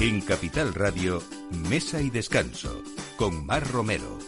[0.00, 1.22] En Capital Radio,
[1.68, 2.82] Mesa y Descanso,
[3.18, 4.18] con Mar Romero.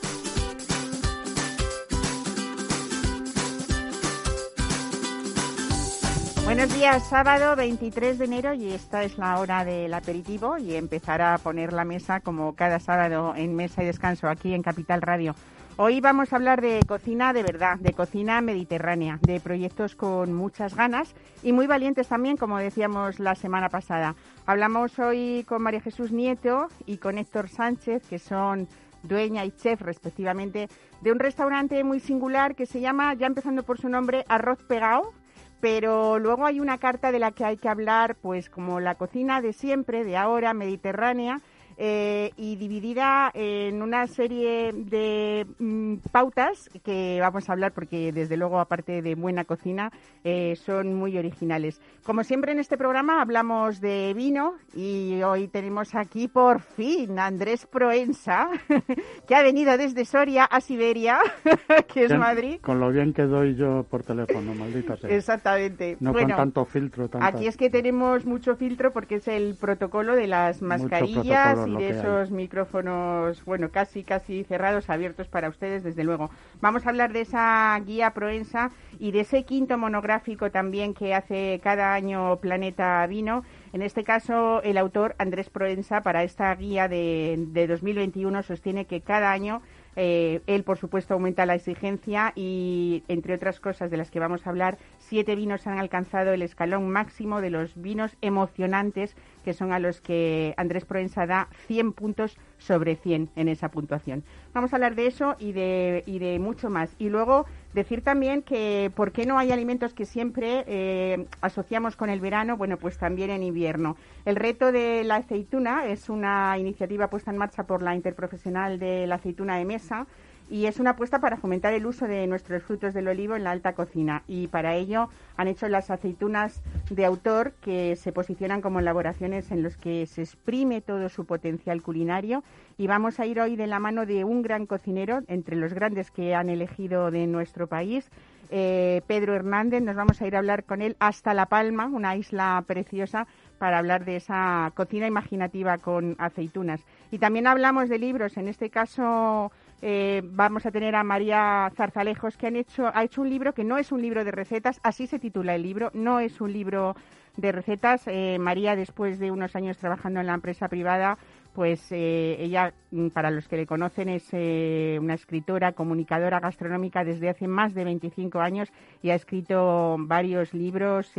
[6.45, 11.23] Buenos días, sábado 23 de enero y esta es la hora del aperitivo y empezar
[11.23, 15.35] a poner la mesa como cada sábado en Mesa y Descanso aquí en Capital Radio.
[15.79, 20.77] Hoy vamos a hablar de cocina de verdad, de cocina mediterránea, de proyectos con muchas
[20.77, 24.15] ganas y muy valientes también, como decíamos la semana pasada.
[24.45, 28.69] Hablamos hoy con María Jesús Nieto y con Héctor Sánchez, que son
[29.03, 30.69] dueña y chef respectivamente
[31.01, 35.15] de un restaurante muy singular que se llama, ya empezando por su nombre, Arroz Pegao,
[35.63, 39.41] pero luego hay una carta de la que hay que hablar, pues como la cocina
[39.41, 41.41] de siempre, de ahora, mediterránea,
[41.85, 48.37] eh, y dividida en una serie de mm, pautas que vamos a hablar porque desde
[48.37, 49.91] luego aparte de buena cocina
[50.23, 51.81] eh, son muy originales.
[52.05, 57.27] Como siempre en este programa hablamos de vino y hoy tenemos aquí por fin a
[57.27, 58.49] Andrés Proensa
[59.27, 61.19] que ha venido desde Soria a Siberia,
[61.93, 62.61] que es Madrid.
[62.61, 65.11] Con lo bien que doy yo por teléfono, maldita sea.
[65.11, 65.97] Exactamente.
[65.99, 67.11] No con tanto filtro.
[67.15, 71.91] Aquí es que tenemos mucho filtro porque es el protocolo de las mascarillas y de
[71.91, 76.31] esos micrófonos, bueno, casi, casi cerrados, abiertos para ustedes, desde luego.
[76.61, 81.61] Vamos a hablar de esa guía Proensa y de ese quinto monográfico también que hace
[81.63, 83.45] cada año Planeta Vino.
[83.73, 89.01] En este caso, el autor Andrés Proensa, para esta guía de, de 2021, sostiene que
[89.01, 89.63] cada año
[89.97, 94.47] eh, él, por supuesto, aumenta la exigencia y, entre otras cosas de las que vamos
[94.47, 94.79] a hablar,
[95.13, 100.01] siete vinos han alcanzado el escalón máximo de los vinos emocionantes, que son a los
[100.01, 104.25] que Andrés Proensa da 100 puntos sobre 100 en esa puntuación.
[104.55, 106.97] Vamos a hablar de eso y de, y de mucho más.
[106.99, 112.09] Y luego decir también que por qué no hay alimentos que siempre eh, asociamos con
[112.09, 113.99] el verano, bueno, pues también en invierno.
[114.25, 119.07] El reto de la aceituna es una iniciativa puesta en marcha por la Interprofesional de
[119.07, 120.07] la Aceituna de Mesa
[120.51, 123.51] y es una apuesta para fomentar el uso de nuestros frutos del olivo en la
[123.51, 128.81] alta cocina y para ello han hecho las aceitunas de autor que se posicionan como
[128.81, 132.45] elaboraciones en los que se exprime todo su potencial culinario
[132.79, 136.11] y vamos a ir hoy de la mano de un gran cocinero entre los grandes
[136.11, 138.11] que han elegido de nuestro país
[138.55, 139.83] eh, Pedro Hernández.
[139.83, 143.27] Nos vamos a ir a hablar con él hasta La Palma, una isla preciosa,
[143.59, 146.85] para hablar de esa cocina imaginativa con aceitunas.
[147.11, 149.51] Y también hablamos de libros, en este caso
[149.85, 153.65] eh, vamos a tener a María Zarzalejos, que han hecho, ha hecho un libro que
[153.65, 156.95] no es un libro de recetas, así se titula el libro, no es un libro
[157.37, 158.05] de recetas.
[158.07, 161.19] Eh, María, después de unos años trabajando en la empresa privada,
[161.53, 167.29] pues eh, ella, mm, para los que le conocen, es una escritora, comunicadora gastronómica desde
[167.29, 168.73] hace más de 25 años
[169.03, 171.11] y ha escrito varios libros,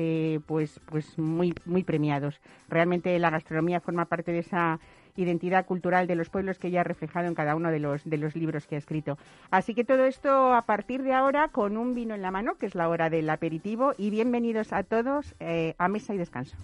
[0.45, 2.39] pues, pues muy, muy premiados.
[2.69, 4.79] Realmente la gastronomía forma parte de esa
[5.15, 8.17] identidad cultural de los pueblos que ella ha reflejado en cada uno de los, de
[8.17, 9.17] los libros que ha escrito.
[9.51, 12.65] Así que todo esto a partir de ahora con un vino en la mano, que
[12.65, 16.55] es la hora del aperitivo, y bienvenidos a todos eh, a Mesa y Descanso.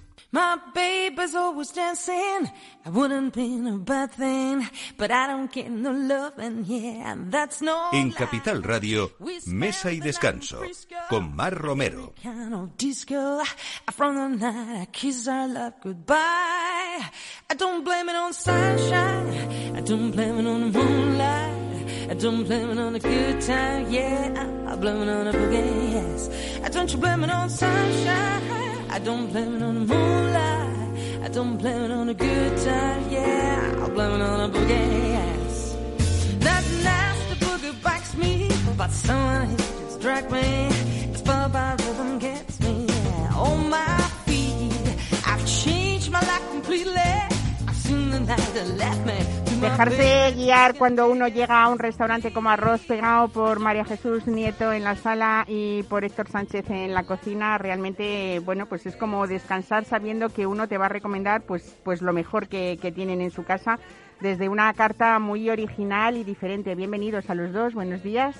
[7.91, 9.11] En Capital Radio,
[9.47, 10.61] Mesa y Descanso,
[11.09, 12.13] con Mar Romero.
[18.39, 19.75] Sunshine.
[19.75, 22.09] I don't blame it on the moonlight.
[22.09, 23.91] I don't blame it on the good time.
[23.91, 25.91] Yeah, I blame it on the boogie.
[25.91, 26.29] Yes.
[26.63, 28.89] I don't you blame it on sunshine.
[28.89, 31.23] I don't blame it on the moonlight.
[31.25, 33.09] I don't blame it on the good time.
[33.09, 35.11] Yeah, I blame it on the boogie.
[35.17, 35.75] Yes.
[36.39, 40.69] That nasty boogie bites me, but someone just drag me.
[41.11, 42.85] It's far by rhythm gets me.
[42.87, 43.33] Yeah.
[43.35, 44.95] On my feet,
[45.25, 47.18] I've changed my life completely.
[49.59, 54.71] Dejarse guiar cuando uno llega a un restaurante como Arroz pegado por María Jesús Nieto
[54.71, 59.25] en la sala y por Héctor Sánchez en la cocina, realmente, bueno, pues es como
[59.25, 63.19] descansar sabiendo que uno te va a recomendar pues, pues lo mejor que, que tienen
[63.21, 63.79] en su casa
[64.21, 66.75] desde una carta muy original y diferente.
[66.75, 68.35] Bienvenidos a los dos, buenos días.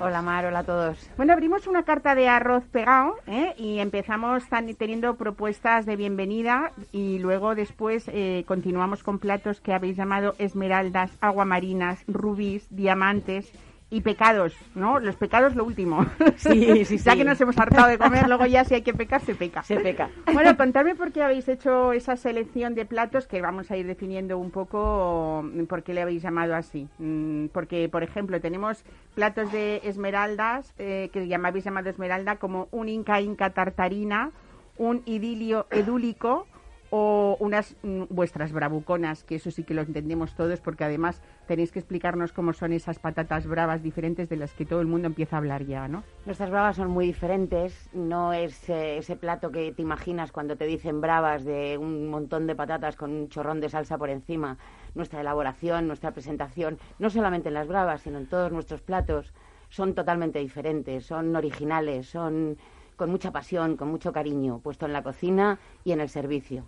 [0.00, 1.10] Hola Mar, hola a todos.
[1.16, 3.54] Bueno, abrimos una carta de arroz pegado ¿eh?
[3.56, 4.44] y empezamos
[4.78, 11.10] teniendo propuestas de bienvenida y luego después eh, continuamos con platos que habéis llamado esmeraldas,
[11.20, 13.52] aguamarinas, rubíes, diamantes
[13.88, 14.98] y pecados, ¿no?
[14.98, 16.04] Los pecados lo último.
[16.36, 19.20] Sí, sí, Ya que nos hemos hartado de comer, luego ya si hay que pecar,
[19.20, 19.62] se peca.
[19.62, 20.10] Se peca.
[20.32, 24.38] Bueno, contadme por qué habéis hecho esa selección de platos que vamos a ir definiendo
[24.38, 26.88] un poco por qué le habéis llamado así.
[26.98, 28.84] Mm, porque, por ejemplo, tenemos
[29.14, 34.30] platos de esmeraldas, eh, que habéis llamado esmeralda, como un inca inca tartarina,
[34.78, 36.46] un idilio edúlico,
[36.90, 41.72] o unas mm, vuestras bravuconas, que eso sí que lo entendemos todos, porque además tenéis
[41.72, 45.36] que explicarnos cómo son esas patatas bravas diferentes de las que todo el mundo empieza
[45.36, 46.02] a hablar ya, ¿no?
[46.24, 50.66] Nuestras bravas son muy diferentes, no es eh, ese plato que te imaginas cuando te
[50.66, 54.58] dicen bravas de un montón de patatas con un chorrón de salsa por encima.
[54.94, 59.32] Nuestra elaboración, nuestra presentación, no solamente en las bravas, sino en todos nuestros platos,
[59.68, 62.56] son totalmente diferentes, son originales, son
[62.96, 66.64] con mucha pasión, con mucho cariño, puesto en la cocina y en el servicio.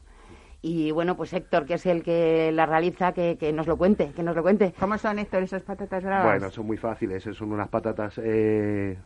[0.60, 4.22] Y bueno, pues Héctor, que es el que la realiza, que, nos lo cuente, que
[4.22, 4.75] nos lo cuente.
[4.78, 6.25] ¿Cómo son, Héctor, esas patatas bravas?
[6.25, 8.98] Bueno, son muy fáciles, son unas patatas eh,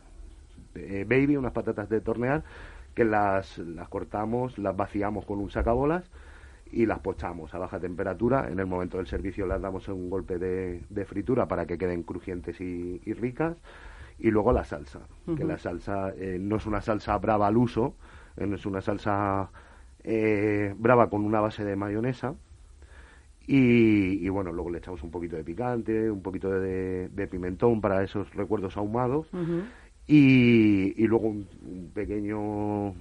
[0.73, 2.43] baby, unas patatas de tornear,
[2.95, 6.09] que las, las cortamos, las vaciamos con un sacabolas
[6.71, 8.49] y las pochamos a baja temperatura.
[8.49, 12.59] En el momento del servicio las damos un golpe de, fritura para que queden crujientes
[12.59, 13.57] y ricas
[14.19, 15.01] y luego la salsa,
[15.37, 17.95] que la salsa eh, no es una salsa brava al uso,
[18.37, 19.49] eh, no es una salsa
[20.03, 22.35] eh, brava con una base de mayonesa.
[23.45, 28.33] Y, bueno, luego le echamos un poquito de picante, un poquito de, pimentón para esos
[28.33, 29.27] recuerdos ahumados.
[30.07, 32.93] y, y, luego un, pequeño,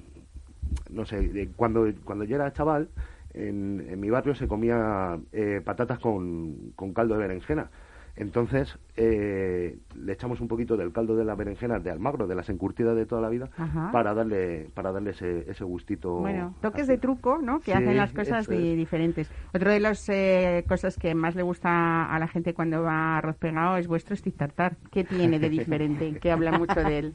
[0.90, 2.88] no sé, cuando, cuando yo era chaval,
[3.34, 5.16] en, en mi barrio se comía
[5.64, 7.70] patatas con, con caldo de berenjena
[8.14, 12.50] entonces, eh, le echamos un poquito del caldo de la berenjena de Almagro, de las
[12.50, 13.48] encurtidas de toda la vida,
[13.90, 16.16] para darle para darle ese, ese gustito.
[16.16, 17.60] Bueno, toques de truco, ¿no?
[17.60, 19.30] Que hacen las cosas diferentes.
[19.54, 23.18] Otra de las eh, cosas que más le gusta a la gente cuando va a
[23.18, 24.76] arroz pegado es vuestro stick tartar.
[24.90, 26.18] ¿Qué tiene de diferente?
[26.20, 27.14] que habla mucho de él.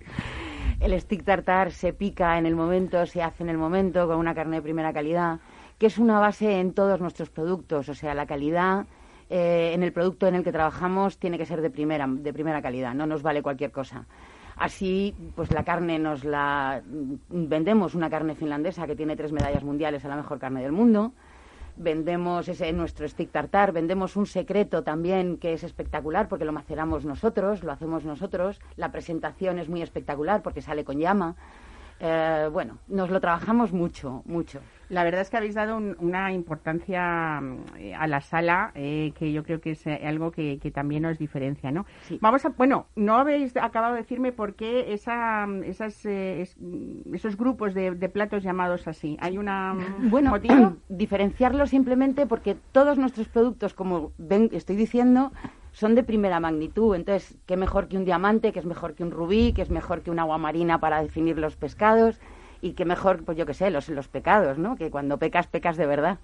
[0.80, 4.34] El stick tartar se pica en el momento, se hace en el momento con una
[4.34, 5.40] carne de primera calidad,
[5.78, 8.88] que es una base en todos nuestros productos, o sea, la calidad
[9.30, 12.62] eh, en el producto en el que trabajamos tiene que ser de primera, de primera
[12.62, 14.06] calidad, no nos vale cualquier cosa.
[14.58, 16.82] Así, pues la carne nos la
[17.30, 21.14] vendemos una carne finlandesa que tiene tres medallas mundiales a la mejor carne del mundo.
[21.76, 27.06] Vendemos ese nuestro stick tartar, vendemos un secreto también que es espectacular porque lo maceramos
[27.06, 28.60] nosotros, lo hacemos nosotros.
[28.78, 31.36] La presentación es muy espectacular porque sale con llama.
[32.00, 34.60] Eh, bueno, nos lo trabajamos mucho, mucho.
[34.90, 37.58] La verdad es que habéis dado una importancia mm,
[37.98, 41.72] a la sala eh, que yo creo que es eh, algo que, también nos diferencia,
[41.72, 41.86] ¿no?
[42.22, 47.36] Vamos a, bueno, no habéis acabado de decirme por qué esa, mm, esas, mm, esos
[47.38, 49.18] grupos de, platos llamados así.
[49.20, 49.76] Hay una
[50.10, 50.34] bueno
[50.90, 55.34] diferenciarlo simplemente porque todos nuestros productos, como ven, estoy diciendo,
[55.74, 56.96] son de primera magnitud.
[56.96, 60.02] Entonces, qué mejor que un diamante, que es mejor que un rubí, que es mejor
[60.02, 62.20] que un agua marina para definir los pescados
[62.62, 64.76] y qué mejor, pues yo qué sé, los, los pecados, ¿no?
[64.76, 66.20] Que cuando pecas, pecas de verdad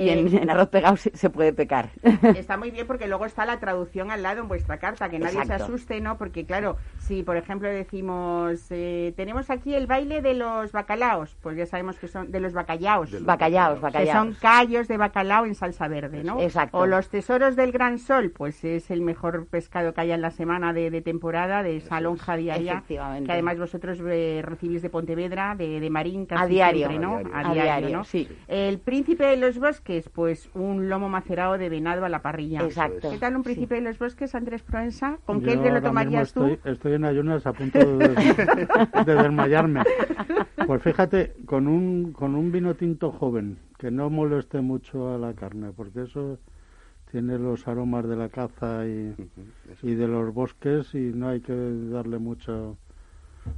[0.00, 1.90] y en, arroz pegado se, puede pecar.
[2.36, 5.44] Está muy bien porque luego está la traducción al lado en vuestra carta, que nadie
[5.44, 6.16] se asuste, ¿no?
[6.16, 11.56] Porque claro, si por ejemplo decimos, eh, tenemos aquí el baile de los bacalaos, pues
[11.56, 13.24] ya sabemos que son de los bacallaos.
[13.24, 14.08] bacallaos, bacallaos.
[14.08, 16.40] Que son callos de bacalao en salsa verde, ¿no?
[16.40, 16.78] Exacto.
[16.78, 20.30] O los tesoros del gran sol, pues es el mejor pescado que haya en la
[20.30, 22.82] semana de, temporada, de esa lonja diaria.
[22.86, 27.20] Que además vosotros eh, recibís de Pontevedra, de, de Marín, casi a diario, ¿no?
[27.32, 28.04] A diario, ¿no?
[28.04, 28.28] Sí.
[28.48, 32.62] El príncipe de los bosques es pues un lomo macerado de venado a la parrilla.
[32.62, 33.10] Exacto.
[33.10, 35.18] ¿Qué tal un principio de los bosques, Andrés Proenza?
[35.26, 36.58] ¿Con qué te lo tomarías tú?
[36.64, 38.08] Estoy en ayunas a punto de,
[39.06, 39.82] de, desmayarme.
[40.66, 45.34] Pues fíjate, con un, con un vino tinto joven, que no moleste mucho a la
[45.34, 46.38] carne, porque eso
[47.10, 49.14] tiene los aromas de la caza y,
[49.82, 51.54] y de los bosques y no hay que
[51.90, 52.78] darle mucho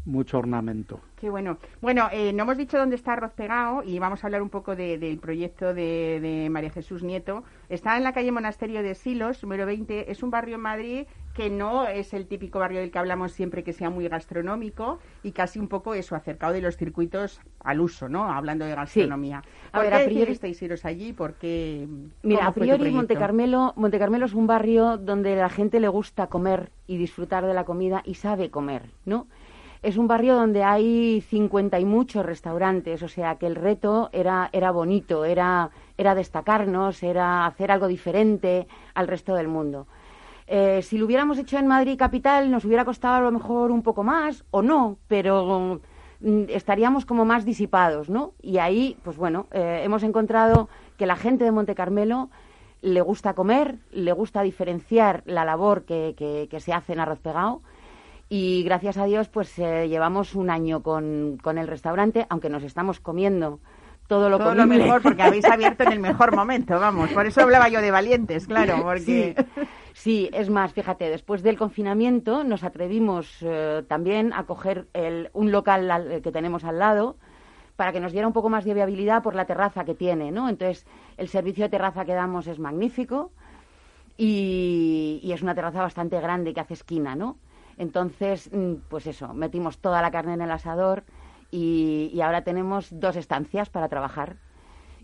[0.05, 1.01] mucho ornamento.
[1.17, 1.59] Qué bueno.
[1.81, 4.75] Bueno, eh, no hemos dicho dónde está Arroz Pegado y vamos a hablar un poco
[4.75, 7.45] del proyecto de, María Jesús Nieto.
[7.69, 10.11] Está en la calle Monasterio de Silos, número 20.
[10.11, 13.63] Es un barrio en Madrid que no es el típico barrio del que hablamos siempre
[13.63, 18.09] que sea muy gastronómico y casi un poco eso, acercado de los circuitos al uso,
[18.09, 18.31] ¿no?
[18.31, 19.43] Hablando de gastronomía.
[19.71, 21.13] A ver, a priori estáis iros allí?
[21.13, 21.87] porque
[22.23, 26.27] Mira, a priori Monte Carmelo, Monte Carmelo es un barrio donde la gente le gusta
[26.27, 29.27] comer y disfrutar de la comida y sabe comer, ¿no?
[29.83, 34.49] Es un barrio donde hay 50 y muchos restaurantes, o sea que el reto era,
[34.71, 39.89] bonito, era, destacarnos, era hacer algo diferente al resto del mundo.
[40.47, 43.83] Eh, si lo hubiéramos hecho en Madrid capital nos hubiera costado a lo mejor un
[43.83, 45.81] poco más o no, pero
[46.21, 48.35] mm, estaríamos como más disipados, ¿no?
[48.41, 52.29] Y ahí, pues bueno, eh, hemos encontrado que la gente de Monte Carmelo
[52.83, 57.21] le gusta comer, le gusta diferenciar la labor que, que, que se hace en arroz
[57.21, 57.63] pegado
[58.35, 62.63] y gracias a Dios, pues eh, llevamos un año con, con, el restaurante, aunque nos
[62.63, 63.61] estamos comiendo
[64.07, 67.11] todo lo, todo lo mejor, porque habéis abierto en el mejor momento, vamos.
[67.11, 69.35] Por eso hablaba yo de valientes, claro, porque...
[69.93, 70.31] Sí.
[70.33, 76.23] es más, fíjate, después del confinamiento nos atrevimos eh, también a coger el, un local
[76.25, 77.19] que tenemos al lado,
[77.77, 80.49] para que nos diera un poco más de viabilidad por la terraza que tiene, ¿no?
[80.49, 80.87] Entonces,
[81.19, 83.31] el servicio de terraza que damos es magnífico
[84.17, 87.37] y, es una terraza bastante grande que hace esquina, ¿no?
[87.79, 91.05] Entonces, mm, pues eso, metimos toda la carne en el asador
[91.51, 94.37] y, ahora tenemos dos estancias para trabajar.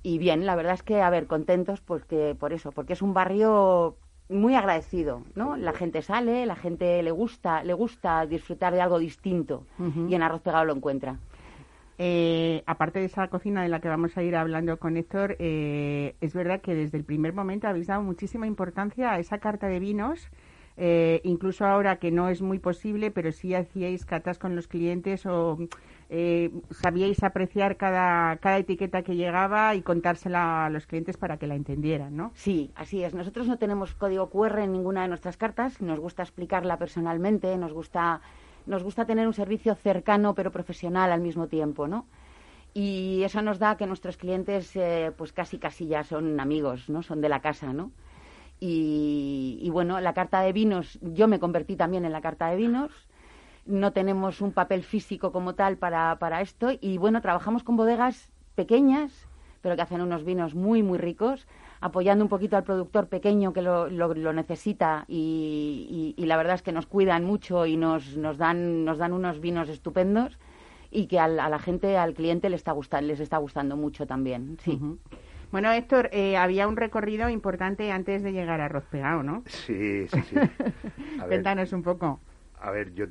[0.02, 3.14] Y bien, la verdad es que, a ver, contentos porque, por eso, porque es un
[3.14, 3.96] barrio
[4.30, 5.56] muy agradecido, ¿no?
[5.56, 9.64] La gente sale, la gente le gusta, le gusta disfrutar de algo distinto
[10.08, 11.18] y en arroz pegado lo encuentra.
[12.00, 16.14] Eh, aparte de esa cocina de la que vamos a ir hablando con Héctor, eh,
[16.20, 19.80] es verdad que desde el primer momento habéis dado muchísima importancia a esa carta de
[19.80, 20.28] vinos.
[20.80, 25.26] Eh, incluso ahora que no es muy posible, pero sí hacíais catas con los clientes
[25.26, 25.58] o
[26.70, 31.56] sabíais apreciar cada, cada etiqueta que llegaba y contársela a los clientes para que la
[31.56, 32.30] entendieran, ¿no?
[32.34, 33.12] Sí, así es.
[33.12, 37.72] Nosotros no tenemos código QR en ninguna de nuestras cartas, nos gusta explicarla personalmente, nos
[37.72, 38.22] gusta
[38.68, 42.06] nos gusta tener un servicio cercano pero profesional al mismo tiempo, ¿no?
[42.74, 47.02] Y eso nos da que nuestros clientes, eh, pues casi casi ya son amigos, ¿no?
[47.02, 47.90] Son de la casa, ¿no?
[48.60, 49.07] Y,
[49.70, 52.90] bueno, la carta de vinos, yo me convertí también en la carta de vinos.
[53.66, 56.70] No tenemos un papel físico como tal para, para esto.
[56.80, 59.28] Y bueno, trabajamos con bodegas pequeñas,
[59.60, 61.46] pero que hacen unos vinos muy, muy ricos
[61.80, 66.72] apoyando un poquito al productor pequeño que lo, lo, necesita y, la verdad es que
[66.72, 70.38] nos cuidan mucho y nos, nos, dan, nos dan unos vinos estupendos
[70.90, 74.80] y que a la gente, al cliente le está les está gustando mucho también, sí.
[75.50, 79.42] Bueno, Héctor, eh, había un recorrido importante antes de llegar a Arroz Pegado, ¿no?
[79.46, 80.36] Sí, sí, sí.
[81.26, 82.20] Cuéntanos un poco.
[82.60, 83.06] A ver, yo,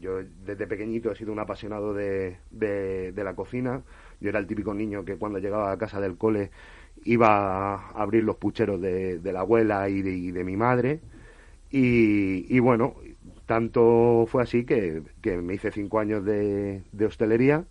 [0.00, 3.82] yo desde pequeñito he sido un apasionado de, de, de, la cocina.
[4.20, 6.50] Yo era el típico niño que cuando llegaba a casa del cole
[7.04, 11.00] iba a abrir los pucheros de, la abuela y de, mi madre.
[11.70, 12.94] Y, bueno,
[13.46, 15.02] tanto fue así que,
[15.42, 17.64] me hice cinco años de, hostelería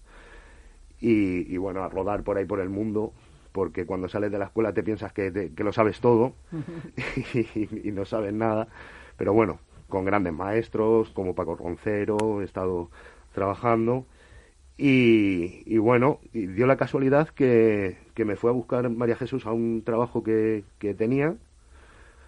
[1.00, 3.14] y, bueno, a rodar por ahí por el mundo,
[3.52, 6.34] porque cuando sales de la escuela te piensas que, lo sabes todo
[7.34, 8.68] y, y, no sabes nada.
[9.18, 12.90] Pero bueno, con grandes maestros como Paco Roncero he estado
[13.34, 14.06] trabajando
[14.84, 20.24] y, bueno, dio la casualidad que, me fue a buscar María Jesús a un trabajo
[20.24, 20.64] que,
[20.98, 21.36] tenía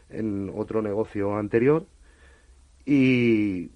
[0.09, 1.87] en otro negocio anterior
[2.85, 3.71] y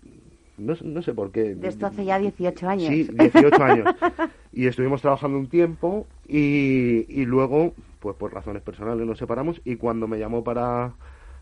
[0.58, 1.56] no, no, sé por qué.
[1.56, 2.88] De esto hace ya 18 años.
[2.88, 3.96] Sí, 18 años.
[4.52, 9.76] y estuvimos trabajando un tiempo y, y luego, pues por razones personales nos separamos y
[9.76, 10.94] cuando me llamó para,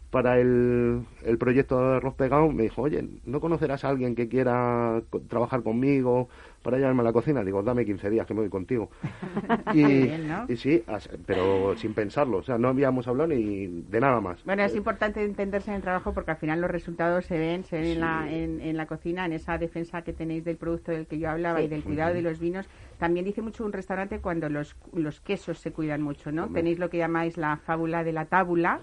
[0.10, 4.27] para el, el proyecto de arroz pegado me dijo, oye, ¿no conocerás a alguien que
[4.27, 6.29] quiera trabajar conmigo
[6.65, 7.43] para llevarme a la cocina.
[7.43, 8.89] Digo, dame 15 días que me voy contigo.
[9.74, 10.10] y,
[10.51, 10.84] y sí,
[11.27, 12.39] pero sin pensarlo.
[12.39, 14.43] O sea, no habíamos hablado ni de nada más.
[14.43, 17.77] Bueno, es importante entenderse en el trabajo porque al final los resultados se ven, se
[17.77, 21.19] ven en, la, en, la cocina, en esa defensa que tenéis del producto del que
[21.19, 22.67] yo hablaba y del cuidado de los vinos.
[22.98, 26.48] También dice mucho un restaurante cuando los, los quesos se cuidan mucho, ¿no?
[26.48, 28.79] Tenéis lo que llamáis la fábula de la tábula,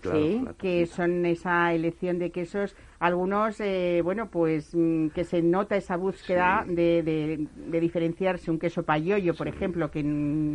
[0.57, 5.97] que son esa elección de quesos algunos, eh, bueno, pues mm, que se nota esa
[5.97, 8.49] búsqueda de, de, diferenciarse.
[8.49, 10.05] Un queso payoyo, por ejemplo, que,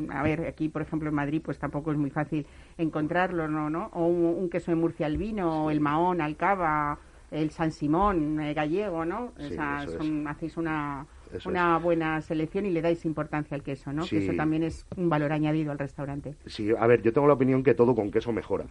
[0.09, 2.45] a ver, aquí, por ejemplo, en Madrid, pues tampoco es muy fácil
[2.77, 3.69] encontrarlo, ¿no?
[3.69, 3.89] ¿no?
[3.91, 6.97] O un, queso de Murcia albino, o el Mahón, Alcaba,
[7.31, 9.33] el San Simón eh, gallego, ¿no?
[9.37, 9.85] o sea,
[10.27, 11.05] hacéis una,
[11.43, 14.05] una buena selección y le dais importancia al queso, ¿no?
[14.05, 16.35] Que eso también es un valor añadido al restaurante.
[16.45, 18.63] Sí, a ver, yo tengo la opinión que todo con queso mejora.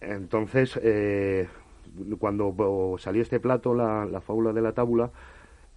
[0.00, 1.46] Entonces, eh,
[2.18, 5.10] cuando salió este plato, la, la fábula de la tábula,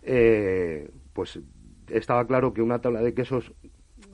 [0.03, 1.39] eh, pues
[1.89, 3.53] estaba claro que una tabla de quesos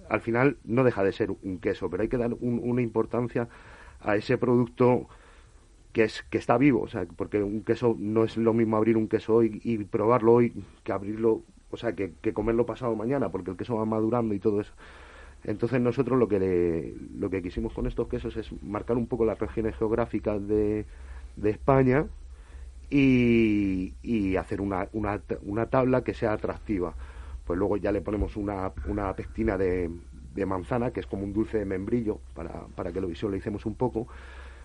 [0.09, 3.47] al final no deja de ser un queso, pero hay que dar una importancia
[4.01, 5.07] a ese producto
[5.93, 8.97] que es que está vivo, o sea, porque un queso no es lo mismo abrir
[8.97, 10.53] un queso hoy y probarlo hoy
[10.83, 14.61] que abrirlo, o sea, que, comerlo pasado mañana, porque el queso va madurando y todo
[14.61, 14.73] eso.
[15.43, 19.39] Entonces nosotros lo que lo que quisimos con estos quesos es marcar un poco las
[19.39, 20.85] regiones geográficas de,
[21.41, 22.07] de España
[22.89, 26.95] y, y hacer una, una, una, tabla que sea atractiva.
[27.45, 29.89] Pues luego ya le ponemos una, una pectina de,
[30.33, 33.75] de manzana, que es como un dulce de membrillo, para, para que lo visualicemos un
[33.75, 34.07] poco.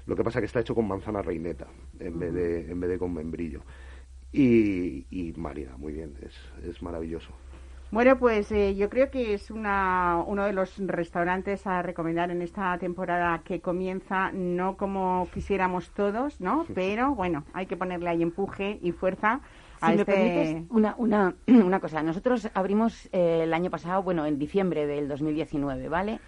[0.07, 1.67] Lo que pasa es que está hecho con manzana reineta
[1.99, 3.63] en, vez, de, en vez de con membrillo.
[4.33, 6.35] Y, y marina, muy bien, es,
[6.69, 7.31] es maravilloso.
[7.93, 12.43] Bueno, pues eh, yo creo que es una, uno de los restaurantes a recomendar en
[12.43, 16.67] esta temporada que comienza, no como quisiéramos todos, ¿no?
[16.75, 19.41] Pero bueno, hay que ponerle ahí empuje y fuerza.
[19.81, 24.03] A si me este permites una, una, una cosa, nosotros abrimos eh, el año pasado,
[24.03, 26.19] bueno, en diciembre del 2019, ¿vale?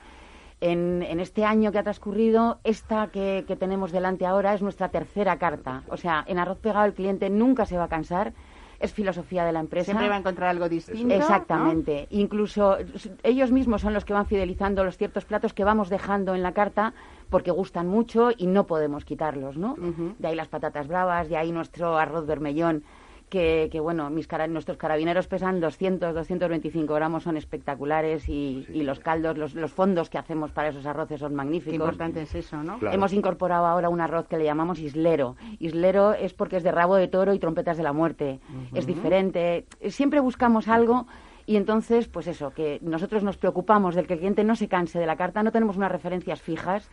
[0.61, 4.89] En, en, este año que ha transcurrido, esta que, que, tenemos delante ahora es nuestra
[4.91, 5.83] tercera carta.
[5.89, 8.33] O sea, en arroz pegado el cliente nunca se va a cansar
[8.81, 9.87] es filosofía de la empresa.
[9.87, 11.15] Siempre va a encontrar algo distinto.
[11.15, 12.07] Exactamente.
[12.11, 12.77] Incluso
[13.23, 16.53] ellos mismos son los que van fidelizando los ciertos platos que vamos dejando en la
[16.53, 16.95] carta
[17.31, 19.75] porque gustan mucho y no podemos quitarlos, ¿no?
[20.19, 22.85] De ahí las patatas bravas, de ahí nuestro arroz vermellón
[23.29, 29.55] que, bueno, mis nuestros carabineros pesan 200, 225 gramos, son espectaculares y, los caldos, los,
[29.55, 31.71] los, fondos que hacemos para esos arroces son magníficos.
[31.71, 32.79] Qué importante es eso, ¿no?
[32.91, 35.37] Hemos incorporado ahora un arroz que le llamamos islero.
[35.59, 38.41] Islero es porque es de rabo de toro y trompetas de la muerte.
[38.75, 39.67] Es diferente.
[39.89, 41.07] Siempre buscamos algo
[41.47, 44.99] y entonces, pues eso, que nosotros nos preocupamos del que el cliente no se canse
[44.99, 46.91] de la carta, no tenemos unas referencias fijas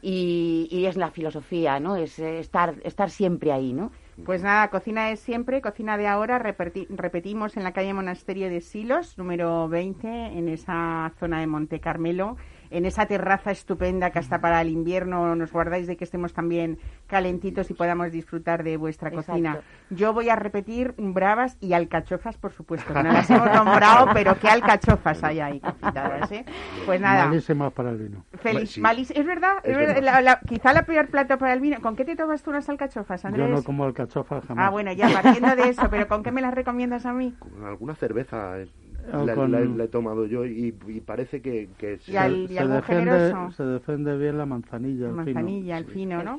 [0.00, 1.94] y, y es la filosofía, ¿no?
[1.96, 3.92] Es estar, estar siempre ahí, ¿no?
[4.24, 6.38] Pues nada, cocina de siempre, cocina de ahora.
[6.38, 12.36] repetimos en la calle Monasterio de Silos, número 20, en esa zona de Monte Carmelo
[12.72, 16.78] en esa terraza estupenda que hasta para el invierno nos guardáis de que estemos también
[17.06, 19.60] calentitos y podamos disfrutar de vuestra cocina.
[19.90, 24.48] Yo voy a repetir bravas y alcachofas, por supuesto, no las hemos nombrado, pero qué
[24.48, 26.44] alcachofas hay ahí confitadas, ¿eh?
[26.86, 27.26] Pues nada.
[27.26, 28.24] Malísimas para el vino.
[28.34, 28.78] Feliz,
[29.10, 31.80] es verdad, es verdad quizá la peor plato para el vino.
[31.80, 33.48] ¿Con qué te tomas tú unas alcachofas, Andrés?
[33.48, 34.66] Yo no como alcachofas jamás.
[34.66, 37.34] Ah, bueno, ya partiendo de eso, pero ¿con qué me las recomiendas a mí?
[37.38, 38.58] Con alguna cerveza.
[38.60, 38.68] Eh.
[39.10, 40.72] La, he tomado yo y,
[41.04, 46.36] parece que, que se, defiende, se defiende bien la manzanilla, el manzanilla, el fino, ¿no?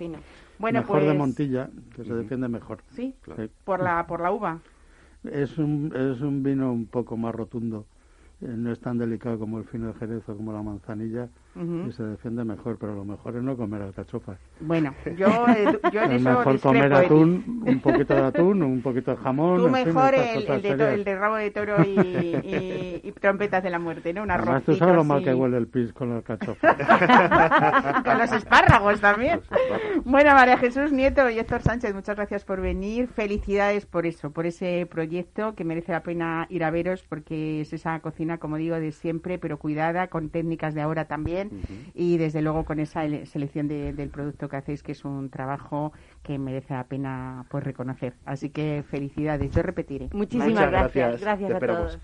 [0.60, 2.80] Bueno, mejor de pues Montilla, que se defiende mejor.
[2.92, 3.16] ¿Sí?
[3.66, 4.60] Por, la, por la uva.
[5.24, 7.86] Es un, es un vino un poco más rotundo.
[8.42, 11.92] Eh, no es tan delicado como el fino de Jerez o como la manzanilla, y
[11.92, 14.40] se defiende mejor, pero lo mejor es no comer alcachofas.
[14.60, 19.12] Bueno, yo, eh, yo en es mejor comer atún, un poquito de atún, un poquito
[19.12, 19.58] de jamón.
[19.58, 24.24] Tú mejor el, el, de rabo de toro y, y, trompetas de la muerte, ¿no?
[24.24, 26.76] Un Además, tú sabes lo mal que huele el pis con la alcachofa.
[28.04, 29.42] con los espárragos también.
[30.06, 33.08] Bueno, María Jesús Nieto y Héctor Sánchez, muchas gracias por venir.
[33.08, 37.74] Felicidades por eso, por ese proyecto que merece la pena ir a veros porque es
[37.74, 41.43] esa cocina, como digo, de siempre, pero cuidada, con técnicas de ahora también
[41.94, 46.38] y desde luego con esa selección del producto que hacéis, que es un trabajo que
[46.38, 48.14] merece la pena pues reconocer.
[48.26, 50.10] Así que felicidades, yo repetiré.
[50.14, 51.22] Muchísimas gracias.
[51.22, 52.00] Gracias, a todos.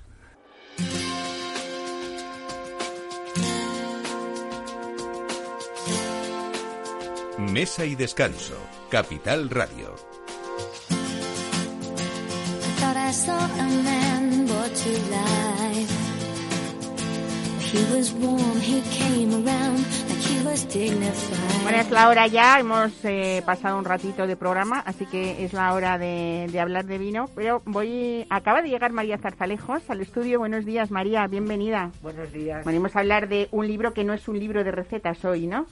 [7.39, 8.55] Mesa y descanso,
[8.89, 9.95] Capital Radio.
[21.61, 25.53] Bueno, es la hora ya, hemos eh, pasado un ratito de programa, así que es
[25.53, 27.29] la hora de, hablar de vino.
[27.35, 30.39] Pero voy, acaba de llegar María Zarzalejos al estudio.
[30.39, 31.91] Buenos días, María, bienvenida.
[32.01, 32.65] Buenos días.
[32.65, 35.67] Venimos a hablar de un libro que no es un libro de recetas hoy, ¿no?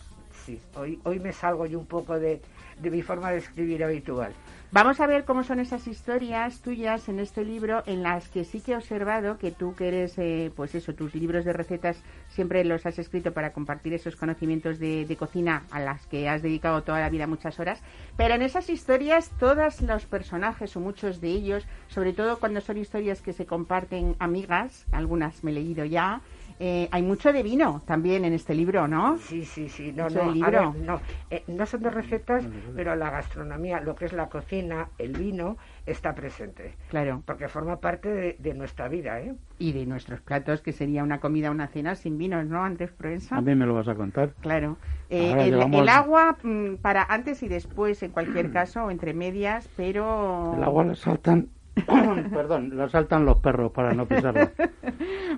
[0.46, 2.42] Sí, hoy, hoy me salgo yo un poco de,
[2.80, 4.34] de mi forma de escribir habitual.
[4.70, 8.60] Vamos a ver cómo son esas historias tuyas en este libro en las que sí
[8.60, 12.66] que he observado que tú que eres, eh, pues eso, tus libros de recetas siempre
[12.66, 16.84] los has escrito para compartir esos conocimientos de, de, cocina a las que has dedicado
[16.84, 17.82] toda la vida muchas horas,
[18.18, 22.78] pero en esas historias todos los personajes o muchos de ellos, sobre todo cuando son
[22.78, 26.20] historias que se comparten amigas, algunas me he leído ya,
[26.60, 29.18] eh, hay mucho de vino también en este libro, ¿no?
[29.18, 29.94] Sí, sí, sí.
[29.96, 30.74] No, no, libro.
[30.80, 35.14] no, eh, no son de recetas, pero la gastronomía, lo que es la cocina, el
[35.14, 36.76] vino, está presente.
[36.90, 37.22] Claro.
[37.26, 39.36] Porque forma parte de, nuestra vida, ¿eh?
[39.60, 43.38] Y de nuestros platos, que sería una comida, una cena sin vinos, ¿no, Andrés Proenza?
[43.38, 44.32] A mí me lo vas a contar.
[44.42, 44.78] Claro.
[45.10, 50.56] Eh, el, agua mm, para antes y después, en cualquier caso, entre medias, pero...
[50.58, 51.50] El agua la saltan
[52.34, 54.50] Perdón, lo saltan los perros para no pisarlo.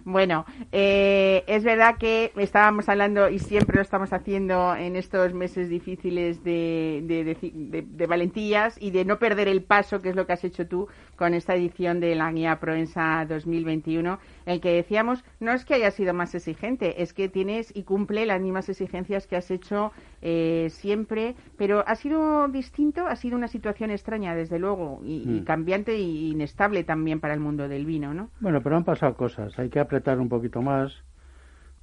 [0.04, 5.70] bueno, eh, es verdad que estábamos hablando y siempre lo estamos haciendo en estos meses
[5.70, 10.34] difíciles de, de, de, valentías y de no perder el paso, que es lo que
[10.34, 14.20] has hecho tú con esta edición de la Guía Proensa 2021
[14.50, 18.26] el que decíamos no es que haya sido más exigente, es que tienes y cumple
[18.26, 23.48] las mismas exigencias que has hecho eh, siempre, pero ha sido distinto, ha sido una
[23.48, 25.44] situación extraña, desde luego, y, mm.
[25.44, 28.30] cambiante e inestable también para el mundo del vino, ¿no?
[28.40, 31.04] Bueno, pero han pasado cosas, hay que apretar un poquito más,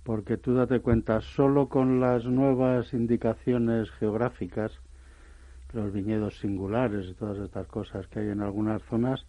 [0.02, 4.72] porque tú date cuenta, solo con las nuevas indicaciones geográficas,
[5.72, 9.26] los viñedos singulares y todas estas cosas que hay en algunas zonas,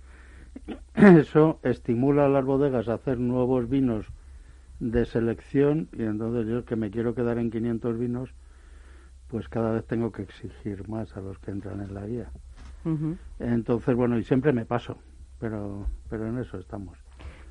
[0.96, 4.06] eso estimula a las bodegas a hacer nuevos vinos
[4.80, 8.30] de selección y entonces yo que me quiero quedar en 500 vinos,
[9.28, 12.32] pues cada vez tengo que exigir más a los que entran en la guía.
[13.40, 14.98] Entonces, bueno, y siempre me paso,
[15.40, 16.98] pero, pero en eso estamos.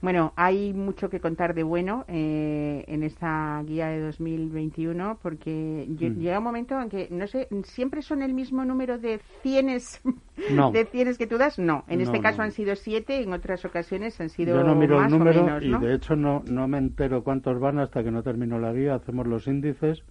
[0.06, 6.20] Bueno, hay mucho que contar de bueno eh, en esta guía de 2021 porque mm.
[6.20, 10.00] llega un momento en que, no sé, ¿siempre son el mismo número de cienes,
[10.72, 11.58] de cienes que tú das?
[11.58, 15.04] No, en este caso han sido siete, en otras ocasiones han sido Yo no miro
[15.04, 18.60] el número y de hecho no, no me entero cuántos van hasta que no termino
[18.60, 20.04] la guía, hacemos los índices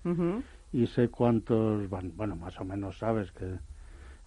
[0.74, 2.12] y sé cuántos van.
[2.18, 3.46] Bueno, más o menos sabes que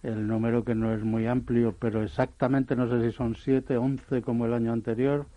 [0.01, 4.23] el número que no es muy amplio, pero exactamente no sé si son siete, once
[4.23, 5.27] como el año anterior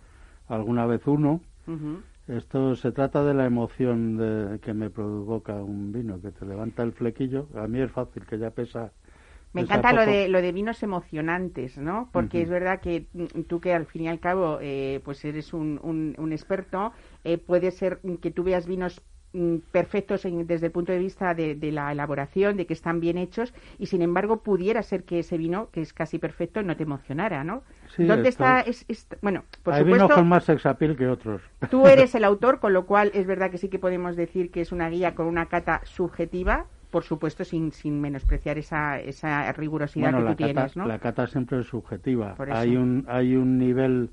[0.54, 1.40] alguna vez uno.
[2.28, 6.82] Esto se trata de la emoción de, que me provoca un vino, que te levanta
[6.82, 7.48] el flequillo.
[7.56, 8.92] A mí es fácil, que ya pesa.
[9.52, 12.08] Me encanta lo de, lo de vinos emocionantes, ¿no?
[12.10, 15.52] Porque es verdad que mm, tú que al fin y al cabo eh, pues eres
[15.52, 15.78] un,
[16.16, 16.92] un, experto,
[17.24, 19.02] eh, puede ser que tú veas vinos
[19.34, 23.54] Mm, perfectos desde el punto de vista de, la elaboración, de que están bien hechos,
[23.78, 27.42] y sin embargo pudiera ser que ese vino, que es casi perfecto, no te emocionara,
[27.42, 27.62] ¿no?
[27.96, 28.60] ¿Dónde está?
[28.60, 28.84] Es,
[29.22, 30.04] bueno, por Hay supuesto.
[30.04, 31.40] vinos con más sexapil que otros.
[31.70, 34.60] Tú eres el autor, con lo cual es verdad que sí que podemos decir que
[34.60, 40.14] es una guía con una cata subjetiva, por supuesto, sin, sin menospreciar esa, esa rigurosidad
[40.14, 40.86] que tú tienes, ¿no?
[40.86, 42.36] La cata siempre es subjetiva.
[42.50, 44.10] Hay un, hay un nivel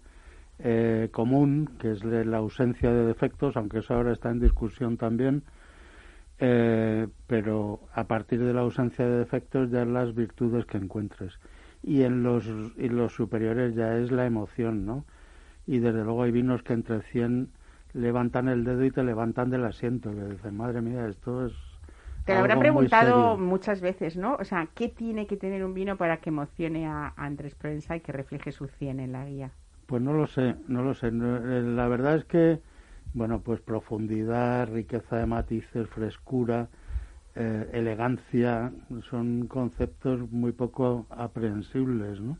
[0.60, 5.44] eh, común, que es la ausencia de defectos, aunque eso ahora está en discusión también,
[6.40, 11.40] eh, pero a partir de la ausencia de defectos ya las virtudes que encuentres.
[11.82, 12.46] Y en los,
[12.78, 15.06] y los superiores ya es la emoción, ¿no?
[15.66, 17.50] Y desde luego hay vinos que entre 100
[17.94, 21.54] levantan el dedo y te levantan del asiento, que dicen, madre mía, esto es
[22.26, 24.36] te lo habrán preguntado muchas veces, ¿no?
[24.36, 28.02] O sea, ¿qué tiene que tener un vino para que emocione a Andrés Provenza y
[28.02, 29.52] que refleje su 100 en la guía?
[29.90, 31.08] Pues no lo sé, no lo sé.
[31.08, 32.60] Eh, la verdad es que,
[33.16, 36.68] bueno, pues profundidad, riqueza de matices, frescura,
[37.36, 38.72] eh, elegancia,
[39.10, 42.38] son conceptos muy poco aprehensibles, ¿no?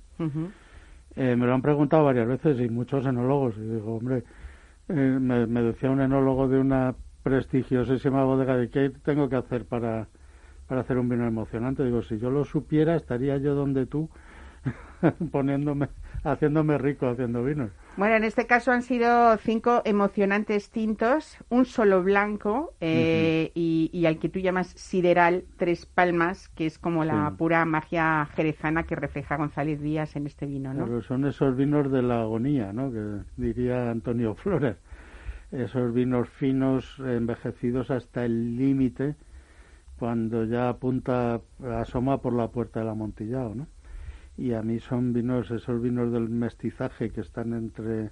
[1.16, 3.58] Eh, me lo han preguntado varias veces y muchos enólogos.
[3.58, 4.24] Y digo, hombre,
[4.88, 10.08] me, me, decía un enólogo de una prestigiosísima bodega de qué tengo que hacer para,
[10.68, 11.84] para hacer un vino emocionante.
[11.84, 14.08] Digo, si yo lo supiera, estaría yo donde tú
[15.32, 15.90] poniéndome
[16.24, 17.72] haciéndome rico haciendo vinos.
[17.98, 24.20] Bueno, en este caso han sido cinco emocionantes tintos, un solo blanco eh, y, al
[24.20, 29.38] que tú llamas sideral, tres palmas, que es como la pura magia jerezana que refleja
[29.38, 30.86] González Díaz en este vino, ¿no?
[30.86, 32.92] Pero son esos vinos de la agonía, ¿no?
[32.92, 34.78] Que diría Antonio Flores.
[35.52, 39.16] Esos vinos finos, envejecidos hasta el límite,
[39.98, 41.42] cuando ya apunta,
[41.80, 43.68] asoma por la puerta del amontillado, ¿no?
[44.40, 48.12] Y a mí son vinos, esos vinos del mestizaje que están entre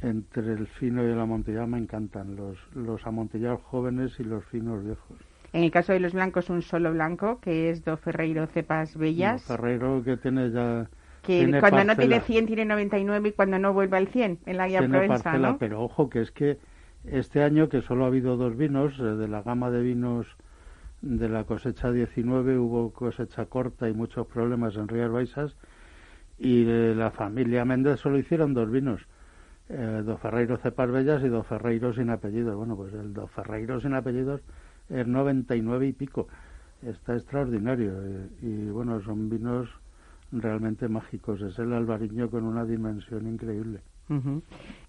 [0.00, 4.84] entre el fino y el amontillado me encantan, los, los amontillados jóvenes y los finos
[4.84, 5.16] viejos.
[5.52, 9.46] En el caso de los blancos, un solo blanco, que es Do Ferreiro Cepas Bellas.
[9.46, 10.88] Do Ferreiro que tiene ya...
[11.22, 14.66] Que cuando no tiene 100 tiene 99 y cuando no vuelve al 100 en la
[14.66, 16.58] guía tiene parcela, Pero ojo, que es que
[17.04, 20.26] este año que solo ha habido dos vinos, eh, de la gama de vinos
[21.02, 25.56] de la cosecha 19 hubo cosecha corta y muchos problemas en Rías Baixas
[26.38, 29.02] y la familia Méndez solo hicieron dos vinos,
[29.68, 32.56] eh, dos Ferreiros cepas bellas y dos Ferreiros sin apellidos.
[32.56, 34.40] Bueno, pues el dos Ferreiros sin apellidos
[34.88, 36.28] es 99 y pico.
[36.82, 39.68] Está extraordinario eh, y bueno, son vinos
[40.32, 41.40] realmente mágicos.
[41.42, 43.80] Es el albariño con una dimensión increíble.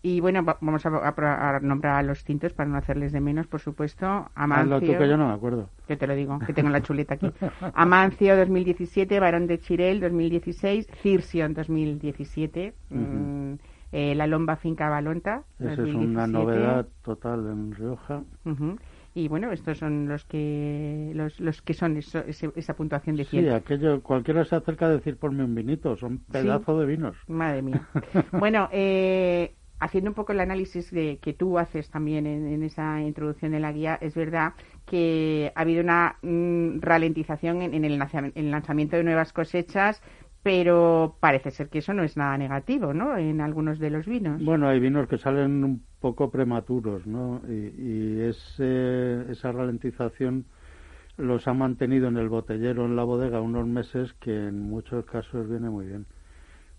[0.02, 4.30] Y bueno, vamos a, nombrar a los tintos para no hacerles de menos, por supuesto.
[4.36, 4.80] Amancio.
[4.82, 5.70] tú que yo no me acuerdo.
[5.88, 7.32] Yo te lo digo, que tengo la chuleta aquí.
[7.74, 13.54] Amancio 2017, Barón de Chirel 2016, Cirsion 2017, mm,
[13.94, 15.44] eh, La Lomba Finca Balonta.
[15.60, 18.24] Esa es una novedad total en Rioja
[19.14, 23.50] y bueno estos son los que los, los que son esa puntuación de 100 sí
[23.50, 27.16] aquello cualquiera se acerca a decir por mí un vinito son pedazo de vinos.
[27.28, 27.88] Madre mía.
[28.32, 33.52] Bueno eh, haciendo un poco el análisis de, que tú haces también en, esa introducción
[33.52, 34.54] de la guía es verdad
[34.86, 40.02] que ha habido una mm, ralentización en, el, en el lanzamiento de nuevas cosechas
[40.44, 43.18] pero parece ser que eso no es nada negativo, ¿no?
[43.18, 44.44] En algunos de los vinos.
[44.44, 47.42] Bueno, hay vinos que salen un poco prematuros, ¿no?
[47.48, 50.46] Y, esa ralentización
[51.16, 55.48] los ha mantenido en el botellero, en la bodega, unos meses que en muchos casos
[55.48, 56.06] viene muy bien,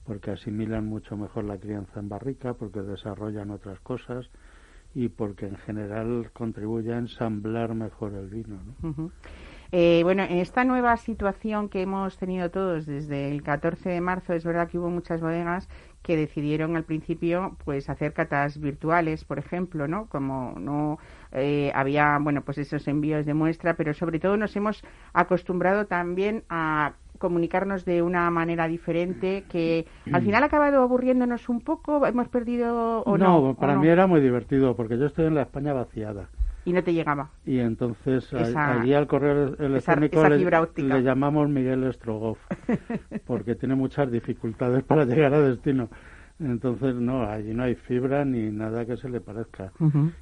[0.05, 4.29] porque asimilan mucho mejor la crianza en barrica, porque desarrollan otras cosas
[4.95, 9.11] y porque en general contribuye a ensamblar mejor el vino, ¿no?
[9.77, 14.33] Eh, bueno, en esta nueva situación que hemos tenido todos desde el 14 de marzo,
[14.33, 15.69] es verdad que hubo muchas bodegas
[16.01, 20.07] que decidieron al principio pues hacer catas virtuales, por ejemplo, ¿no?
[20.07, 21.01] Como no
[21.33, 26.45] eh, había, bueno, pues esos envíos de muestra, pero sobre todo nos hemos acostumbrado también
[26.49, 32.29] a comunicarnos de una manera diferente, que al final ha acabado aburriéndonos un poco, hemos
[32.29, 33.49] perdido o no.
[33.49, 36.29] No, para mí era muy divertido, porque yo estoy en la España vaciada.
[36.65, 37.31] Y no te llegaba.
[37.45, 42.39] Y entonces allí al correo electrónico le, llamamos Miguel Strogoff,
[43.27, 45.89] porque tiene muchas dificultades para llegar a destino.
[46.41, 49.73] Entonces, no, allí no hay fibra ni nada que se le parezca.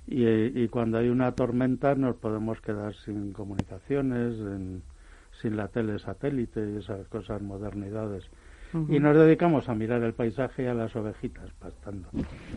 [0.07, 4.37] y, y, cuando hay una tormenta nos podemos quedar sin comunicaciones,
[5.40, 8.28] sin la tele satélite y esas cosas, modernidades
[8.89, 12.09] y nos dedicamos a mirar el paisaje y a las ovejitas pastando.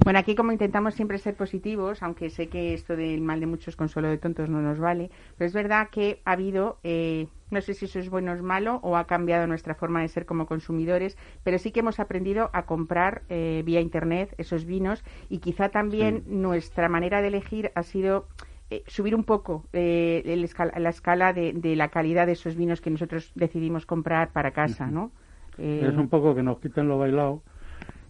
[0.03, 3.75] Bueno, aquí como intentamos siempre ser positivos, aunque sé que esto del mal de muchos
[3.75, 7.73] consuelo de tontos no nos vale, pero es verdad que ha habido, eh, no sé
[7.73, 10.45] si eso es bueno o es malo o ha cambiado nuestra forma de ser como
[10.45, 15.69] consumidores, pero sí que hemos aprendido a comprar eh, vía Internet esos vinos y quizá
[15.69, 18.27] también nuestra manera de elegir ha sido...
[18.71, 23.31] Eh, subir un poco la escala de, de, la calidad de esos vinos que nosotros
[23.35, 25.11] decidimos comprar para casa, ¿no?
[25.57, 27.41] Es un poco que nos quiten lo bailado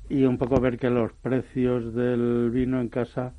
[0.10, 3.34] y un poco ver que los precios del vino en casa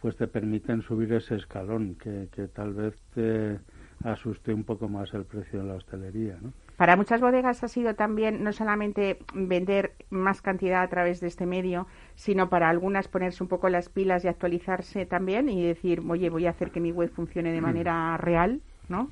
[0.00, 3.58] pues te permiten subir ese escalón, que, que tal vez te
[4.02, 6.38] asuste un poco más el precio de la hostelería.
[6.40, 6.52] ¿no?
[6.76, 11.44] Para muchas bodegas ha sido también no solamente vender más cantidad a través de este
[11.44, 16.30] medio, sino para algunas ponerse un poco las pilas y actualizarse también y decir, oye,
[16.30, 19.10] voy a hacer que mi web funcione de manera real, ¿no?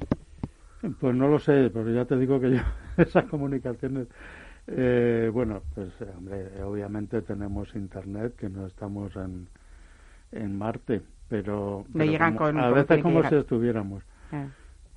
[1.01, 2.61] Pues no lo sé, pero ya te digo que yo
[2.97, 4.07] esas comunicaciones,
[4.67, 9.49] eh, bueno, pues hombre, obviamente tenemos internet, que no estamos en,
[10.31, 14.05] en Marte, pero, a veces como si estuviéramos.
[14.31, 14.47] Ah.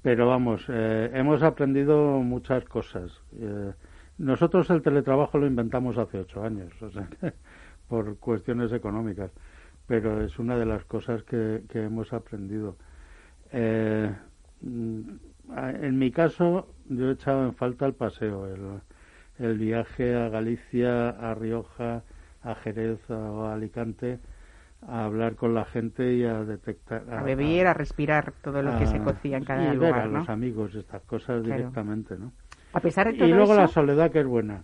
[0.04, 3.12] Pero vamos, eh, hemos aprendido muchas cosas.
[3.40, 3.72] Eh,
[4.18, 7.08] nosotros el teletrabajo lo inventamos hace ocho años, o sea,
[7.88, 9.32] por cuestiones económicas,
[9.88, 12.76] pero es una de las cosas que, que hemos aprendido.
[13.52, 14.12] Eh,
[14.64, 18.48] Ah, en mi caso, yo he echado en falta el paseo,
[19.40, 22.04] el, viaje a Galicia, a Rioja,
[22.44, 24.20] a Jerez o a Alicante,
[24.88, 27.04] a hablar con la gente y a detectar.
[27.12, 29.94] A, beber, a, respirar todo lo que se cocía en cada y lugar.
[29.94, 32.32] Ver a los amigos, estas cosas directamente, ¿no?
[32.74, 34.64] A pesar de todo Y luego la soledad, que es buena.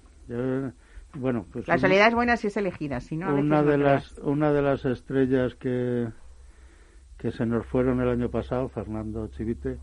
[1.16, 3.34] bueno, pues la soledad es buena si es elegida, si no.
[3.36, 6.08] una, de las, una de las estrellas que
[7.18, 9.80] que se nos fueron el año pasado, Fernando Chivite,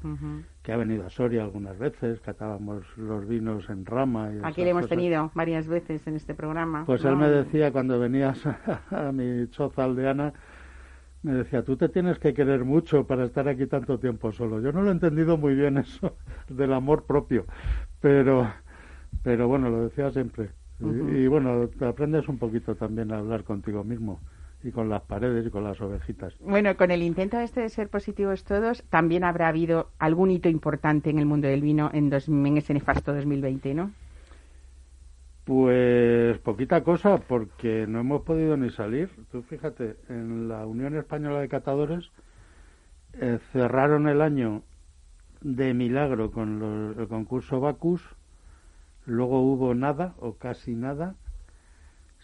[0.62, 4.30] que ha venido a Soria algunas veces, catábamos los vinos en rama.
[4.32, 6.84] Y Aquí le hemos tenido varias veces en este programa.
[6.86, 8.40] Pues él me decía cuando venías
[8.90, 10.32] a, mi choza aldeana,
[11.22, 14.60] me decía, tú te tienes que querer mucho para estar aquí tanto tiempo solo.
[14.60, 16.16] Yo no lo he entendido muy bien eso
[16.48, 17.46] del amor propio,
[18.00, 18.48] pero,
[19.24, 20.50] pero bueno, lo decía siempre.
[20.78, 24.20] y, y bueno, te aprendes un poquito también a hablar contigo mismo
[24.64, 26.34] y con las paredes y con las ovejitas.
[26.40, 31.10] Bueno, con el intento este de ser positivos todos, también habrá habido algún hito importante
[31.10, 33.92] en el mundo del vino en, dos, en ese nefasto 2020, ¿no?
[35.44, 39.10] Pues poquita cosa, porque no hemos podido ni salir.
[39.30, 42.10] Tú fíjate, en la Unión Española de Catadores
[43.20, 44.62] eh, cerraron el año
[45.42, 48.02] de milagro con el concurso Bacus,
[49.04, 51.14] luego hubo nada o casi nada,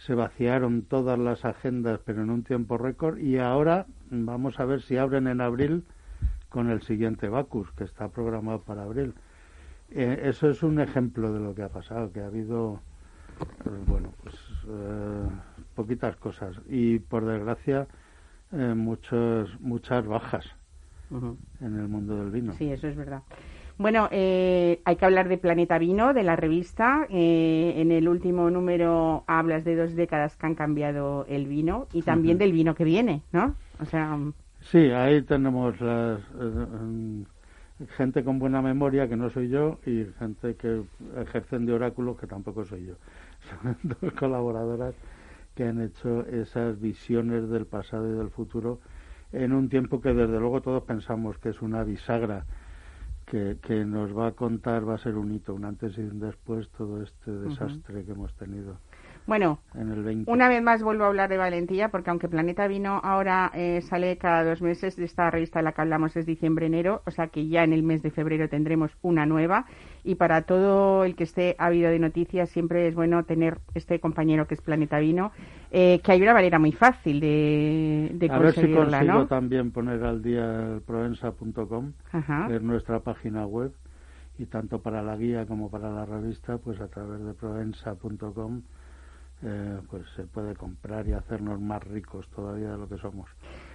[0.07, 4.81] se vaciaron todas las agendas, pero en un tiempo récord, y ahora vamos a ver
[4.81, 5.85] si abren en abril
[6.49, 9.15] con el siguiente Bacus, que está programado para abril.
[9.91, 12.81] Eh, eso es un ejemplo de lo que ha pasado, que ha habido,
[13.41, 14.35] eh, bueno, pues
[14.69, 15.29] eh,
[15.75, 17.87] poquitas cosas y por desgracia
[18.53, 20.45] muchos, muchas bajas
[21.13, 22.53] en el mundo del vino.
[22.55, 23.23] Sí, eso es verdad.
[23.81, 27.07] Bueno, eh, hay que hablar de Planeta Vino, de la revista.
[27.09, 32.03] Eh, en el último número hablas de dos décadas que han cambiado el vino y
[32.03, 33.55] también del vino que viene, ¿no?
[33.81, 34.19] O sea.
[34.61, 37.25] Sí, ahí tenemos las, eh,
[37.97, 40.83] gente con buena memoria, que no soy yo, y gente que
[41.17, 42.97] ejercen de oráculos, que tampoco soy yo.
[43.63, 44.95] Son dos colaboradoras
[45.55, 48.79] que han hecho esas visiones del pasado y del futuro
[49.33, 52.45] en un tiempo que desde luego todos pensamos que es una bisagra
[53.31, 56.69] que, nos va a contar, va a ser un hito, un antes y un después,
[56.77, 58.77] todo este desastre que hemos tenido.
[59.27, 59.61] Bueno,
[60.27, 64.17] una vez más vuelvo a hablar de valentía, porque aunque Planeta Vino ahora eh, sale
[64.17, 67.47] cada dos meses, de esta revista de la que hablamos es diciembre-enero, o sea que
[67.47, 69.67] ya en el mes de febrero tendremos una nueva.
[70.05, 74.47] Y para todo el que esté habido de noticias, siempre es bueno tener este compañero
[74.47, 75.33] que es Planeta Vino,
[75.71, 80.03] eh, que hay una manera muy fácil de, de a ver si consigo también poner
[80.05, 81.93] al día el provenza.com,
[82.51, 83.73] es nuestra página web,
[84.39, 88.63] y tanto para la guía como para la revista, pues a través de provenza.com
[89.43, 93.29] eh, pues se puede comprar y hacernos más ricos todavía de lo que somos.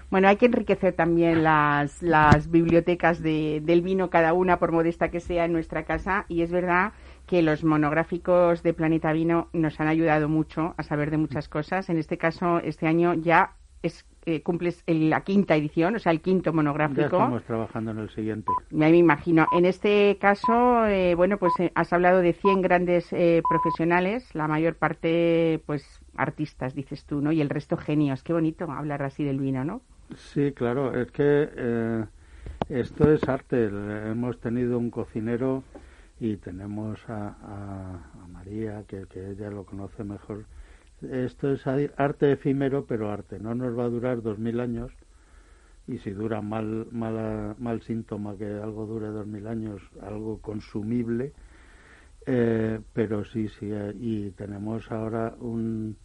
[0.10, 5.10] Bueno, hay que enriquecer también las, las bibliotecas de, del vino, cada una, por modesta
[5.10, 6.26] que sea, en nuestra casa.
[6.28, 6.94] Y es verdad
[7.26, 11.90] que los monográficos de Planeta Vino nos han ayudado mucho a saber de muchas cosas.
[11.90, 16.22] En este caso, este año ya es eh, cumples la quinta edición, o sea, el
[16.22, 17.02] quinto monográfico.
[17.02, 18.52] Ya estamos trabajando en el siguiente.
[18.72, 19.48] Me, me imagino.
[19.52, 23.14] En este caso, eh, bueno, pues eh, has hablado de 100 grandes
[23.48, 27.32] profesionales, la mayor parte, pues, artistas, dices tú, ¿no?
[27.32, 28.24] Y el resto genios.
[28.24, 29.82] Qué bonito hablar así del vino, ¿no?
[30.14, 30.94] Sí, claro.
[31.00, 32.08] Es que
[32.70, 33.66] esto es arte.
[33.66, 35.64] Hemos tenido un cocinero
[36.20, 40.46] y tenemos a, a, María, que, ella lo conoce mejor
[41.12, 43.40] esto es arte efímero, pero arte.
[43.40, 44.92] No nos va a durar dos mil años
[45.88, 51.34] y si dura mal, mal síntoma que algo dure dos mil años, algo consumible,
[52.26, 55.98] eh, pero sí, sí, eh, y tenemos ahora un,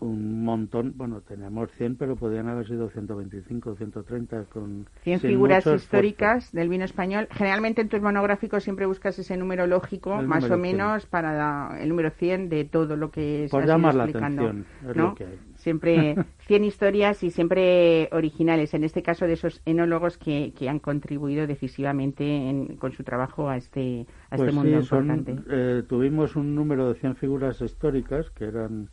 [0.00, 6.52] un montón, bueno, tenemos 100, pero podrían haber sido 125, 130 con 100 figuras históricas
[6.52, 7.28] del vino español.
[7.30, 12.10] Generalmente en tus monográficos siempre buscas ese número lógico, más o menos para el número
[12.10, 15.14] 100 de todo lo que Por llamar la atención, ¿no?
[15.56, 20.78] Siempre 100 historias y siempre originales, en este caso de esos enólogos que, que han
[20.78, 25.36] contribuido decisivamente con su trabajo a este, a este pues mundo importante.
[25.50, 28.88] Eh, tuvimos un número de 100 figuras históricas que eran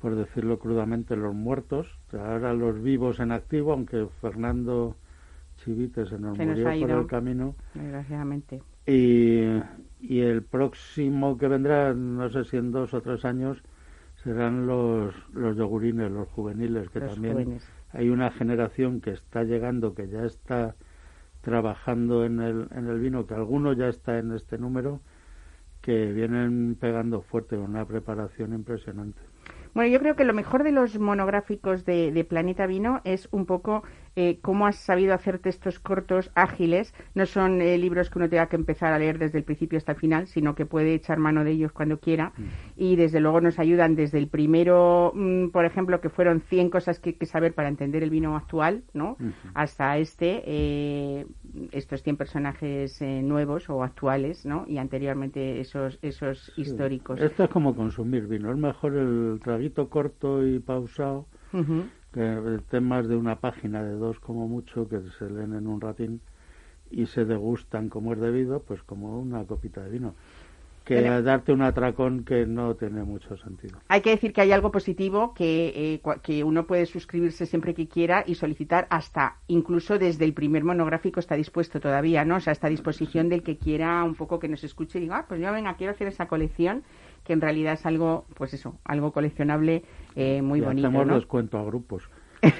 [0.00, 1.98] por decirlo crudamente, los muertos.
[2.12, 4.96] Ahora los vivos en activo, aunque Fernando
[5.58, 7.54] Chivite se nos murió por el camino.
[7.74, 8.62] Desgraciadamente.
[8.86, 9.42] Y,
[10.00, 13.62] y el próximo que vendrá, no sé si en dos o tres años,
[14.22, 17.58] serán los, los yogurines, los juveniles, que también
[17.92, 20.74] hay una generación que está llegando, que ya está
[21.42, 25.00] trabajando en el, en el vino, que alguno ya está en este número,
[25.80, 29.20] que vienen pegando fuerte con una preparación impresionante.
[29.76, 33.82] Bueno, yo creo que lo mejor de los monográficos de, Planeta Vino es un poco
[34.18, 36.94] eh, cómo has sabido hacer textos cortos, ágiles.
[37.14, 39.92] No son eh, libros que uno tenga que empezar a leer desde el principio hasta
[39.92, 42.32] el final, sino que puede echar mano de ellos cuando quiera.
[42.34, 42.44] Mm.
[42.78, 46.98] Y desde luego nos ayudan desde el primero, mm, por ejemplo, que fueron 100 cosas
[46.98, 49.18] que hay que saber para entender el vino actual, ¿no?
[49.52, 51.26] Hasta este, eh,
[51.72, 54.64] estos 100 personajes nuevos o actuales, ¿no?
[54.66, 57.20] Y anteriormente esos, esos históricos.
[57.20, 58.50] Esto es como consumir vino.
[58.50, 61.26] Es mejor el traguito corto y pausado
[62.16, 66.22] que temas de una página de dos como mucho que se leen en un ratín
[66.90, 70.14] y se degustan como es debido, pues como una copita de vino.
[70.86, 73.80] Que darte un atracón que no tiene mucho sentido.
[73.88, 77.88] Hay que decir que hay algo positivo que, eh, que uno puede suscribirse siempre que
[77.88, 82.36] quiera y solicitar hasta, incluso desde el primer monográfico está dispuesto todavía, ¿no?
[82.36, 85.18] O sea, está a disposición del que quiera un poco que nos escuche y diga,
[85.18, 86.84] ah, pues yo venga, quiero hacer esa colección
[87.26, 89.82] que en realidad es algo, pues eso, algo coleccionable
[90.14, 90.88] eh, muy bonito.
[90.88, 92.08] Hacemos descuento a grupos.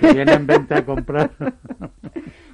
[0.01, 1.31] Si vienen venta a comprar.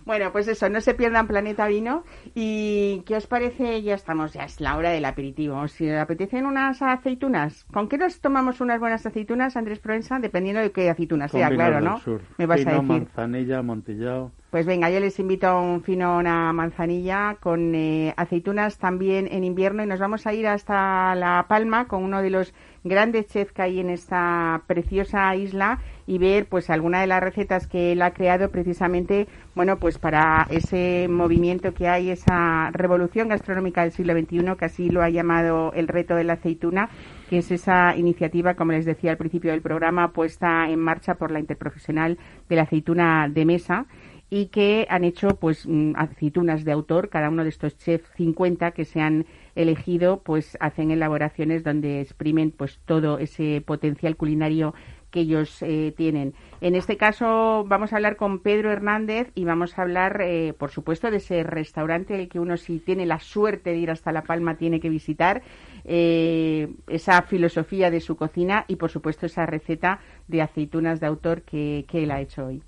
[0.04, 2.04] Bueno, pues eso, no se pierdan Planeta Vino.
[2.34, 3.82] ¿Y qué os parece?
[3.82, 5.68] Ya estamos, ya es la hora del aperitivo.
[5.68, 10.18] Si os apetecen unas aceitunas, ¿con qué nos tomamos unas buenas aceitunas, Andrés Proenza?
[10.18, 12.00] Dependiendo de qué aceitunas sea, claro, ¿no?
[12.36, 12.82] Me vas a decir.
[12.82, 14.32] manzanilla, amontillado.
[14.50, 19.44] Pues venga, yo les invito a un fino una manzanilla con eh, aceitunas también en
[19.44, 22.52] invierno y nos vamos a ir hasta La Palma con uno de los
[22.84, 27.66] grandes chefs que hay en esta preciosa isla y ver pues alguna de las recetas
[27.66, 33.82] que él ha creado precisamente bueno pues para ese movimiento que hay esa revolución gastronómica
[33.82, 36.88] del siglo XXI que así lo ha llamado el reto de la aceituna
[37.30, 41.30] que es esa iniciativa como les decía al principio del programa puesta en marcha por
[41.30, 43.86] la interprofesional de la aceituna de mesa
[44.34, 48.70] y que han hecho pues mm, aceitunas de autor, cada uno de estos chefs 50
[48.70, 54.72] que se han elegido pues hacen elaboraciones donde exprimen pues todo ese potencial culinario
[55.12, 56.34] que ellos eh, tienen.
[56.60, 60.72] En este caso vamos a hablar con Pedro Hernández y vamos a hablar, eh, por
[60.72, 64.22] supuesto, de ese restaurante el que uno si tiene la suerte de ir hasta La
[64.22, 65.42] Palma tiene que visitar,
[65.84, 71.42] eh, esa filosofía de su cocina y, por supuesto, esa receta de aceitunas de autor
[71.42, 72.62] que él ha hecho hoy.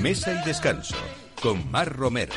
[0.00, 0.96] Mesa y descanso
[1.40, 2.32] con Mar Romero.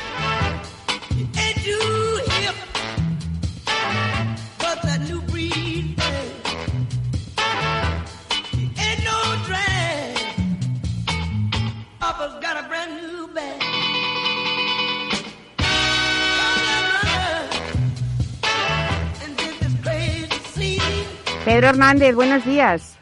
[21.46, 22.98] Pedro Hernández, buenos días.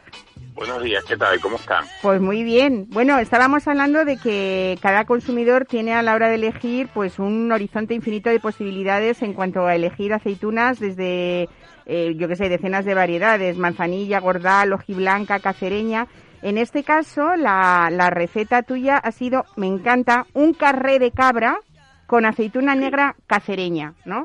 [0.53, 1.41] Buenos días, ¿qué tal?
[1.41, 1.87] ¿Cómo están?
[2.03, 2.87] Pues muy bien.
[2.91, 7.51] Bueno, estábamos hablando de que cada consumidor tiene a la hora de elegir pues un
[7.51, 11.49] horizonte infinito de posibilidades en cuanto a elegir aceitunas desde,
[11.87, 16.07] eh, yo qué sé, decenas de variedades, manzanilla, gordal, hojiblanca, cacereña.
[16.43, 21.61] En este caso, la, la receta tuya ha sido, me encanta, un carré de cabra
[22.07, 24.25] con aceituna negra cacereña, ¿no?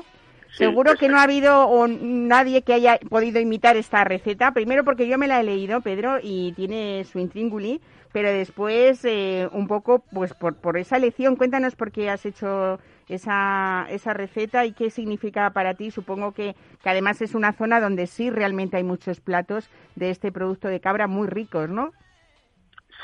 [0.52, 4.52] Seguro que no ha habido o nadie que haya podido imitar esta receta.
[4.52, 7.80] Primero porque yo me la he leído, Pedro, y tiene su intrínguli,
[8.12, 11.36] pero después eh, un poco pues por, por esa lección.
[11.36, 15.90] Cuéntanos por qué has hecho esa, esa receta y qué significa para ti.
[15.90, 20.32] Supongo que, que además es una zona donde sí realmente hay muchos platos de este
[20.32, 21.92] producto de cabra muy ricos, ¿no?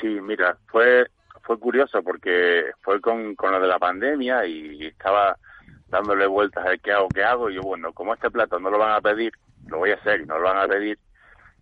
[0.01, 1.07] Sí, mira, fue
[1.47, 5.37] fue curioso porque fue con, con lo de la pandemia y estaba
[5.89, 8.77] dándole vueltas a qué hago, qué hago, y yo, bueno, como este plato no lo
[8.77, 9.33] van a pedir,
[9.67, 10.97] lo voy a hacer y no lo van a pedir,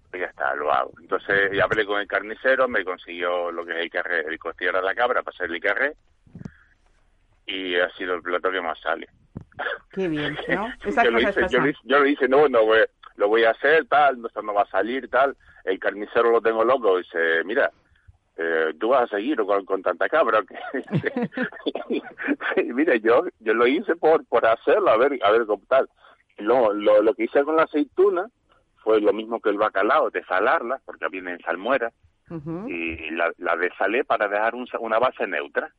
[0.09, 0.91] pues ya está, lo hago.
[0.99, 4.79] Entonces ya hablé con el carnicero, me consiguió lo que es el carré, el costillero
[4.79, 5.95] de la cabra para hacer el carré,
[7.45, 9.07] y ha sido el plato que más sale.
[9.91, 10.69] Qué bien, ¿no?
[10.83, 12.61] yo, lo hice, yo, yo, lo hice, no, no,
[13.17, 15.37] lo voy a hacer, tal, no, no va a salir, tal.
[15.63, 17.71] El carnicero lo tengo loco, y dice, mira,
[18.37, 20.57] eh, tú vas a seguir con, con tanta cabra que
[22.73, 25.89] mire yo yo lo hice por por hacerlo a ver a ver cómo tal.
[26.37, 28.27] Lo, lo, lo que hice con la aceituna
[28.83, 31.91] fue lo mismo que el bacalao de salarla porque viene en salmuera
[32.67, 35.71] y la, la desalé para dejar una base neutra.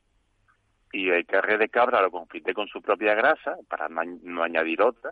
[0.93, 5.11] Y el carré de cabra lo confité con su propia grasa para no, añadir otra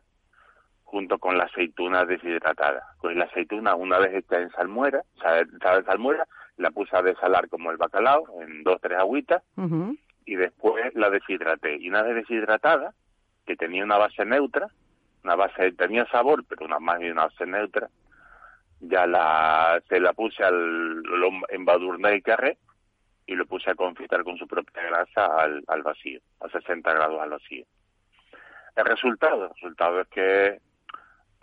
[0.83, 2.81] junto con la aceituna deshidratada.
[3.01, 6.25] Pues la aceituna, una vez está en salmuera, o sea, está en salmuera,
[6.57, 9.43] la puse a desalar como el bacalao en dos tres agüitas
[10.25, 11.77] y después la deshidraté.
[11.77, 12.93] Y una vez deshidratada
[13.45, 14.69] que tenía una base neutra
[15.23, 17.89] una base tenía sabor pero una más de una base neutra
[18.79, 21.03] ya la se la puse al
[21.49, 22.57] embadurné el carré
[23.25, 27.19] y lo puse a confitar con su propia grasa al, al vacío a 60 grados
[27.19, 27.65] al vacío.
[28.75, 30.59] El resultado el resultado es que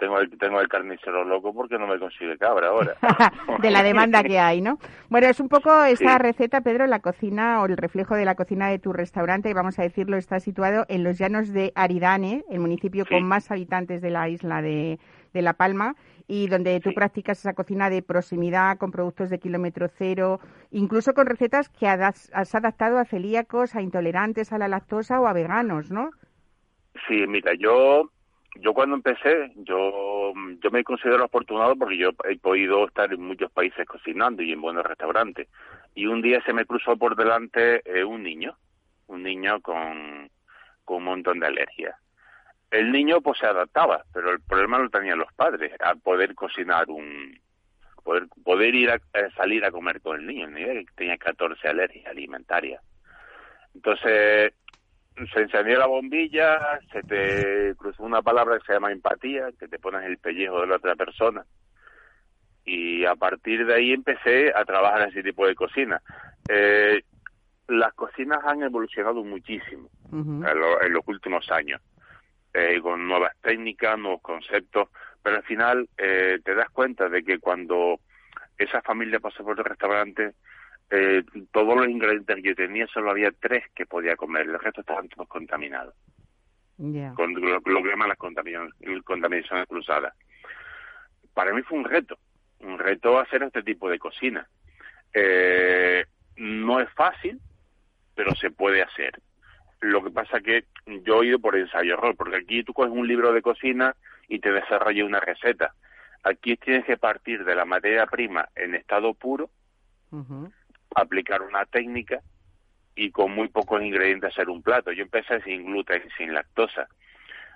[0.03, 2.97] tengo el, tengo el carnicero loco porque no me consigue cabra ahora.
[3.63, 4.79] de la demanda que hay, ¿no?
[5.09, 8.69] Bueno, es un poco esta receta, Pedro, la cocina o el reflejo de la cocina
[8.69, 12.59] de tu restaurante, y vamos a decirlo, está situado en los llanos de Aridane, el
[12.59, 14.99] municipio con más habitantes de la isla de,
[15.33, 15.95] de La Palma,
[16.27, 20.41] y donde tú practicas esa cocina de proximidad con productos de kilómetro cero,
[20.73, 25.33] incluso con recetas que has adaptado a celíacos, a intolerantes a la lactosa o a
[25.33, 26.11] veganos, ¿no?
[27.07, 28.11] Sí, mira, yo
[28.57, 30.33] yo cuando empecé, yo,
[30.63, 34.61] yo me considero afortunado porque yo he podido estar en muchos países cocinando y en
[34.61, 35.49] buenos restaurantes.
[35.95, 38.57] Y un día se me cruzó por delante eh, un niño,
[39.07, 40.31] un niño con,
[40.85, 41.97] con un montón de alergias.
[42.71, 46.89] El niño pues se adaptaba, pero el problema lo tenían los padres, a poder cocinar
[46.89, 47.39] un,
[48.03, 49.01] poder, poder ir a,
[49.37, 50.47] salir a comer con el niño.
[50.47, 52.83] El niño tenía 14 alergias alimentarias.
[53.75, 54.53] Entonces,
[55.33, 59.79] se encendió la bombilla, se te cruzó una palabra que se llama empatía, que te
[59.79, 61.45] pones el pellejo de la otra persona.
[62.65, 66.01] Y a partir de ahí empecé a trabajar en ese tipo de cocina.
[66.49, 67.03] Eh,
[67.69, 71.81] las cocinas han evolucionado muchísimo en, los últimos años,
[72.53, 74.89] eh, con nuevas técnicas, nuevos conceptos,
[75.23, 78.01] pero al final eh, te das cuenta de que cuando
[78.59, 80.35] esa familia pasó por el restaurante,
[80.95, 84.83] eh, todos los ingredientes que yo tenía solo había tres que podía comer, el resto
[84.83, 85.95] estaban todos contaminados.
[86.77, 90.13] Con lo, que llaman las contaminaciones, cruzadas.
[91.33, 92.19] Para mí fue un reto,
[92.61, 94.47] un reto hacer este tipo de cocina.
[95.15, 96.05] Eh,
[96.37, 97.41] no es fácil,
[98.15, 99.19] pero se puede hacer.
[99.81, 100.67] Lo que pasa que
[101.05, 103.97] yo he ido por ensayo error, porque aquí tú coges un libro de cocina
[104.29, 105.73] y te desarrollas una receta.
[106.23, 109.49] Aquí tienes que partir de la materia prima en estado puro,
[110.95, 112.21] aplicar una técnica
[112.95, 114.93] y con muy pocos ingredientes hacer un plato.
[114.93, 116.89] Yo empecé sin gluten, sin lactosa.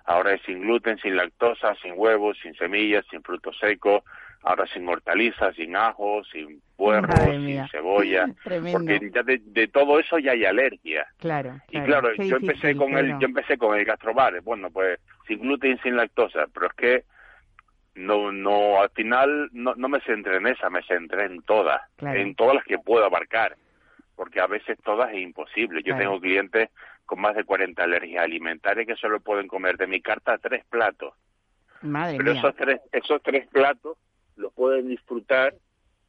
[0.05, 4.05] Ahora es sin gluten, sin lactosa, sin huevos, sin semillas, sin frutos secos,
[4.43, 8.27] ahora sin hortalizas, sin ajo, sin puerro, sin cebolla,
[8.73, 11.07] porque ya de, todo eso ya hay alergia.
[11.19, 11.61] Claro.
[11.71, 15.81] Y claro, yo empecé con el yo empecé con el gastrobar, bueno, pues sin gluten,
[15.83, 17.05] sin lactosa, pero es que
[17.97, 22.35] no, no, al final no, no me centré en esa, me centré en todas, en
[22.35, 23.57] todas las que puedo abarcar,
[24.15, 25.83] porque a veces todas es imposible.
[25.83, 26.71] Yo tengo clientes
[27.07, 31.15] con más de 40 alergias alimentarias que solo pueden comer de mi carta tres platos.
[31.81, 33.97] Madre Pero esos tres, esos tres platos
[34.37, 35.55] los pueden disfrutar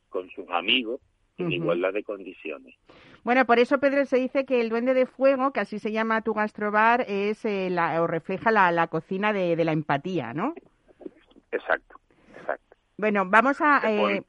[0.10, 1.00] con sus amigos
[1.38, 2.76] en igualdad de condiciones.
[3.24, 6.22] Bueno, por eso, Pedro, se dice que el Duende de Fuego, que así se llama
[6.22, 10.56] tu gastrobar, es eh, la, o refleja la, la cocina de, de la empatía, ¿no?
[11.52, 12.00] Exacto,
[12.36, 12.78] exacto.
[12.98, 13.82] Bueno, vamos a...
[13.90, 14.24] Eh,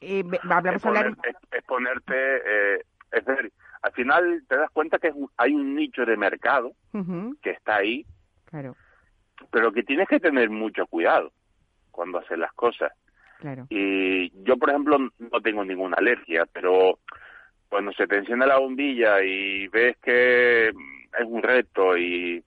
[0.00, 1.16] eh, hablamos hablar...
[1.50, 2.14] Es, ponerte...
[2.14, 2.82] Eh,
[3.12, 6.72] es decir, al final te das cuenta que hay un nicho de mercado
[7.42, 8.06] que está ahí,
[8.46, 8.74] claro.
[9.50, 11.32] pero que tienes que tener mucho cuidado
[11.90, 12.92] cuando haces las cosas.
[13.38, 13.66] Claro.
[13.68, 17.00] Y yo, por ejemplo, no tengo ninguna alergia, pero
[17.68, 22.44] cuando se te enciende la bombilla y ves que es un reto y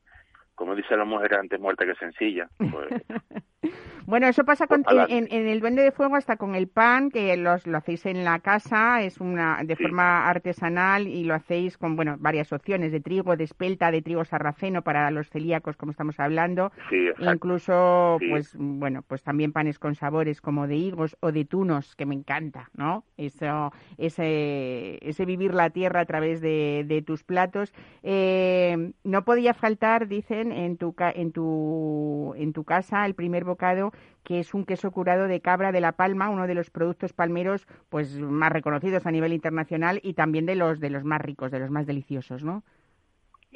[0.56, 2.88] como dice la mujer antes muerta que sencilla, pues
[4.06, 7.66] Bueno, eso pasa con, en, el Duende de Fuego hasta con el pan, que los,
[7.66, 12.16] lo hacéis en la casa, es una de forma artesanal y lo hacéis con, bueno,
[12.20, 16.72] varias opciones de trigo, de espelta, de trigo sarraceno para los celíacos, como estamos hablando.
[16.90, 21.96] Sí, Incluso, pues, bueno, pues también panes con sabores como de higos o de tunos,
[21.96, 23.06] que me encanta, ¿no?
[23.18, 27.74] Eso, ese, ese vivir la tierra a través de, de tus platos.
[28.04, 33.92] Eh, no podía faltar, dicen, en tu, en tu, en tu casa el primer bocado
[34.24, 37.68] que es un queso curado de cabra de La Palma, uno de los productos palmeros
[37.90, 41.60] pues más reconocidos a nivel internacional y también de los de los más ricos, de
[41.60, 42.64] los más deliciosos, ¿no?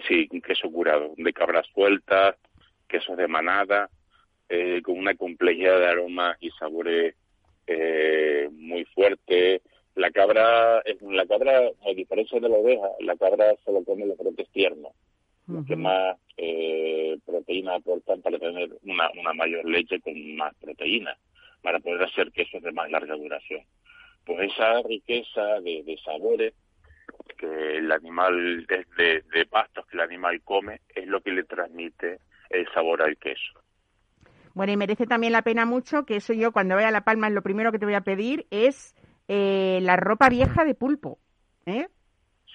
[0.07, 2.35] Sí, un queso curado de cabras sueltas,
[2.87, 3.89] quesos de manada,
[4.47, 7.15] eh, con una complejidad de aromas y sabores
[7.67, 9.61] eh, muy fuerte.
[9.95, 14.47] La cabra, la cabra, a diferencia de la oveja, la cabra solo come los brotes
[14.49, 14.93] tiernos
[15.67, 21.17] que más eh, proteína aportan para tener una, una mayor leche con más proteína,
[21.61, 23.61] para poder hacer quesos de más larga duración.
[24.25, 26.53] Pues esa riqueza de, de sabores
[27.37, 32.19] que el animal, de, de pastos que el animal come, es lo que le transmite
[32.49, 33.59] el sabor al queso.
[34.53, 37.29] Bueno, y merece también la pena mucho que eso yo cuando vaya a La Palma
[37.29, 38.95] lo primero que te voy a pedir es
[39.27, 41.19] eh, la ropa vieja de pulpo.
[41.65, 41.87] ¿eh?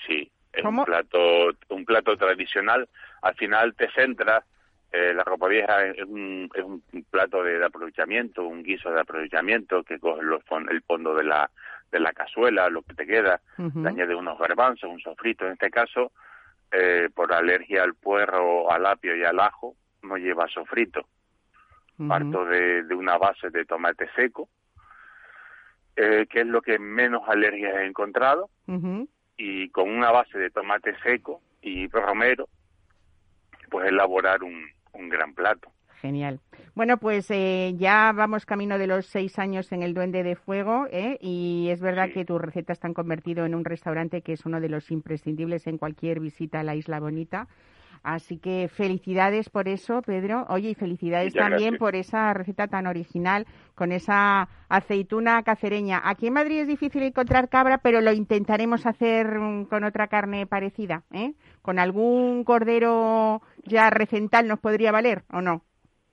[0.06, 2.88] Sí, es un plato, un plato tradicional.
[3.22, 4.44] Al final te centras,
[4.92, 9.82] eh, la ropa vieja es un, es un plato de, aprovechamiento, un guiso de aprovechamiento
[9.82, 11.50] que coge los, el fondo de la,
[11.90, 15.46] de la cazuela, lo que te queda, te añade unos garbanzos, un sofrito.
[15.46, 16.12] En este caso,
[16.70, 21.06] eh, por alergia al puerro, al apio y al ajo, no lleva sofrito.
[22.08, 24.48] Parto de, de, una base de tomate seco,
[25.96, 28.50] eh, que es lo que menos alergias he encontrado
[29.36, 32.48] y con una base de tomate seco y romero,
[33.70, 35.70] pues elaborar un, un gran plato.
[36.00, 36.40] Genial.
[36.74, 40.86] Bueno, pues eh, ya vamos camino de los seis años en el Duende de Fuego
[40.90, 41.16] ¿eh?
[41.20, 44.68] y es verdad que tus recetas están convertido en un restaurante que es uno de
[44.68, 47.48] los imprescindibles en cualquier visita a la Isla Bonita.
[48.04, 50.44] Así que felicidades por eso, Pedro.
[50.50, 56.02] Oye, y felicidades también por esa receta tan original con esa aceituna cacereña.
[56.04, 60.46] Aquí en Madrid es difícil encontrar cabra, pero lo intentaremos hacer mm, con otra carne
[60.46, 61.02] parecida.
[61.12, 61.32] ¿eh?
[61.62, 65.62] ¿Con algún cordero ya recental nos podría valer o no?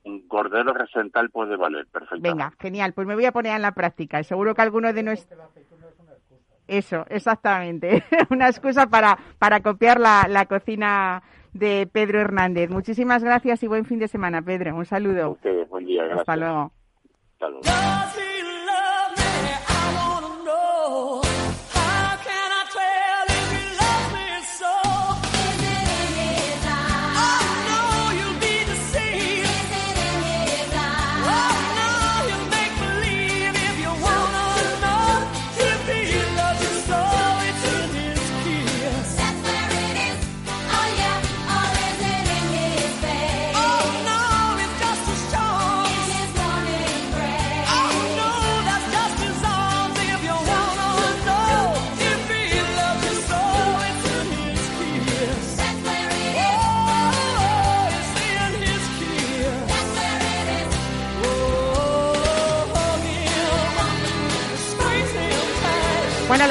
[0.06, 2.22] Un cordero recental puede valer, perfecto.
[2.22, 2.94] Venga, genial.
[2.94, 4.24] Pues me voy a poner en la práctica.
[4.24, 5.42] Seguro que alguno de nuestros...
[6.68, 8.06] Eso, exactamente.
[8.30, 11.22] una excusa para, para copiar la, la cocina
[11.54, 12.70] de Pedro Hernández.
[12.70, 14.76] Muchísimas gracias y buen fin de semana, Pedro.
[14.76, 15.38] Un saludo.
[15.70, 16.20] buen día, gracias.
[16.22, 16.72] Hasta luego.
[17.34, 18.51] Hasta luego.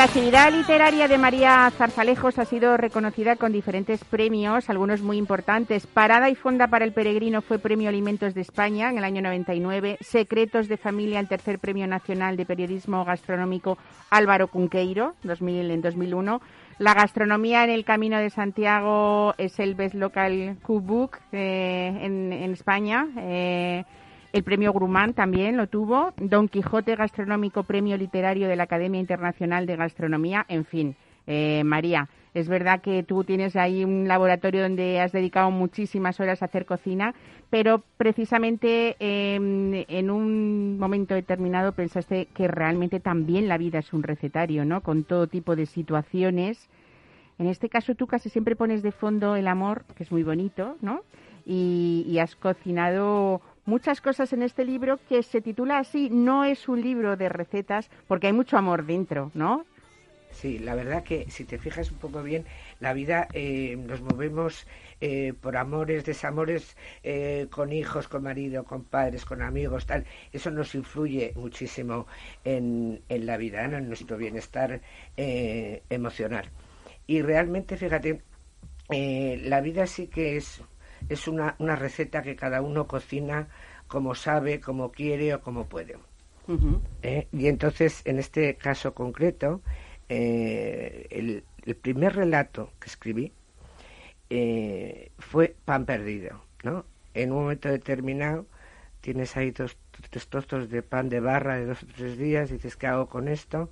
[0.01, 5.87] La actividad literaria de María Zarzalejos ha sido reconocida con diferentes premios, algunos muy importantes.
[5.87, 9.99] Parada y Fonda para el Peregrino fue Premio Alimentos de España en el año 99.
[10.01, 13.77] Secretos de Familia, el tercer Premio Nacional de Periodismo Gastronómico
[14.09, 16.41] Álvaro Cunqueiro, 2000, en 2001.
[16.79, 23.07] La gastronomía en el Camino de Santiago es el Best Local Cookbook eh, en, España.
[23.19, 23.85] Eh,
[24.33, 26.13] el premio Grumán también lo tuvo.
[26.17, 30.47] Don Quijote Gastronómico, premio literario de la Academia Internacional de Gastronomía.
[30.49, 30.95] En fin,
[31.27, 36.43] eh, María, es verdad que tú tienes ahí un laboratorio donde has dedicado muchísimas horas
[36.43, 37.13] a hacer cocina,
[37.51, 44.05] pero precisamente em, en un momento determinado pensaste que realmente también la vida es un
[44.05, 44.81] recetario, ¿no?
[44.83, 46.69] Con todo tipo de situaciones.
[47.41, 50.77] En este caso tú casi siempre pones de fondo el amor, que es muy bonito,
[50.81, 51.03] ¿no?
[51.47, 56.83] y has cocinado muchas cosas en este libro que se titula así, no es un
[56.83, 59.65] libro de recetas, porque hay mucho amor dentro, ¿no?
[60.33, 62.45] Sí, la verdad que si te fijas un poco bien,
[62.79, 64.67] la vida eh, nos movemos
[65.01, 70.05] eh, por amores, desamores, eh, con hijos, con marido, con padres, con amigos, tal.
[70.33, 72.07] Eso nos influye muchísimo
[72.45, 74.81] en, en la vida, en nuestro bienestar
[75.17, 76.47] emocional.
[77.07, 78.23] Y realmente, fíjate,
[78.89, 80.63] la vida sí que es,
[81.11, 83.49] es una, una receta que cada uno cocina
[83.89, 85.99] como sabe, como quiere o como puede.
[87.33, 89.61] Y entonces, en este caso concreto,
[90.09, 91.45] eh, el,
[91.77, 93.33] primer relato que escribí
[94.31, 96.85] eh, fue Pan Perdido, ¿no?
[97.15, 98.47] En un momento determinado
[99.01, 99.77] tienes ahí dos,
[100.11, 103.29] tres trozos de pan de barra de dos o tres días, dices, ¿qué hago con
[103.29, 103.71] esto?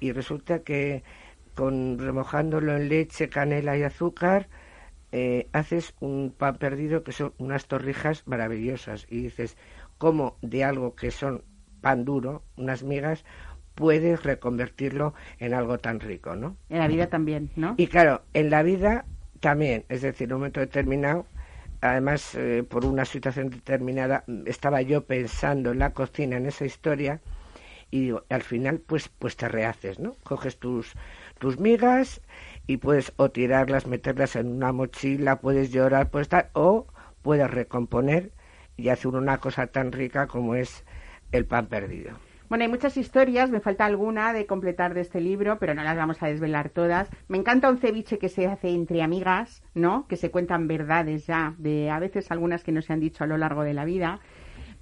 [0.00, 1.02] Y resulta que
[1.54, 4.48] con remojándolo en leche, canela y azúcar,
[5.16, 9.06] eh, haces un pan perdido que son unas torrijas maravillosas.
[9.08, 9.56] Y dices,
[9.96, 11.44] ¿cómo de algo que son
[11.80, 13.24] pan duro, unas migas,
[13.76, 16.56] puedes reconvertirlo en algo tan rico, ¿no?
[16.68, 17.74] En la vida también, ¿no?
[17.76, 19.04] Y claro, en la vida
[19.38, 21.26] también, es decir, en un momento determinado,
[21.80, 27.20] además eh, por una situación determinada, estaba yo pensando en la cocina, en esa historia,
[27.92, 30.16] y al final pues pues te rehaces, ¿no?
[30.24, 30.96] Coges tus
[31.38, 32.20] tus migas
[32.66, 36.86] y puedes o tirarlas, meterlas en una mochila, puedes llorar, puedes estar, o
[37.22, 38.32] puedes recomponer
[38.76, 40.84] y hacer una cosa tan rica como es
[41.32, 42.12] el pan perdido.
[42.48, 45.96] Bueno, hay muchas historias, me falta alguna de completar de este libro, pero no las
[45.96, 47.08] vamos a desvelar todas.
[47.26, 50.06] Me encanta un ceviche que se hace entre amigas, ¿no?
[50.08, 53.26] Que se cuentan verdades ya, de a veces algunas que no se han dicho a
[53.26, 54.20] lo largo de la vida.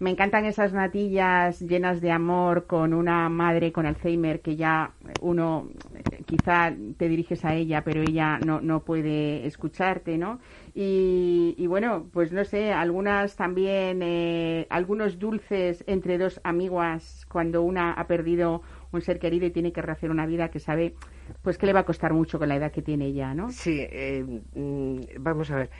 [0.03, 4.91] Me encantan esas natillas llenas de amor con una madre con Alzheimer que ya
[5.21, 10.41] uno eh, quizá te diriges a ella, pero ella no, no puede escucharte, ¿no?
[10.75, 17.93] Y, bueno, pues no sé, algunas también, eh, algunos dulces entre dos amiguas cuando una
[17.93, 20.95] ha perdido un ser querido y tiene que rehacer una vida que sabe
[21.43, 23.53] pues que le va a costar mucho con la edad que tiene ella, ¿no?
[23.53, 24.25] Sí, eh,
[24.57, 25.71] mm, vamos a ver.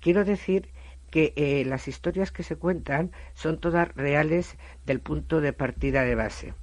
[0.00, 0.68] quiero decir
[1.10, 4.56] que eh, las historias que se cuentan son todas reales
[4.86, 6.54] del punto de partida de base.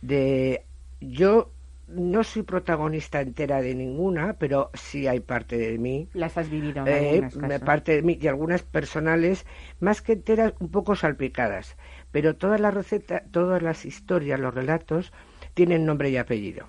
[0.00, 0.64] De
[1.00, 1.50] yo
[1.88, 6.08] no soy protagonista entera de ninguna, pero sí hay parte de mí.
[6.14, 6.86] Las has vivido.
[6.86, 9.46] En eh, parte de mí y algunas personales,
[9.80, 11.76] más que enteras, un poco salpicadas.
[12.10, 15.12] Pero todas las recetas, todas las historias, los relatos,
[15.54, 16.66] tienen nombre y apellido.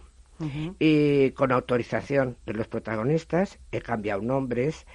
[0.78, 4.86] Y con autorización de los protagonistas, he cambiado nombres,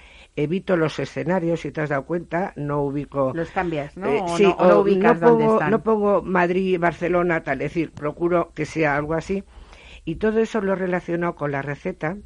[0.43, 3.33] evito los escenarios, si te has dado cuenta, no ubico...
[3.35, 4.07] Los cambias, ¿no?
[4.07, 8.95] Eh, sí, no, ubicas pongo, no pongo Madrid, Barcelona, tal, es decir, procuro que sea
[8.95, 9.43] algo así.
[10.05, 12.17] Y todo eso lo relaciono con la receta,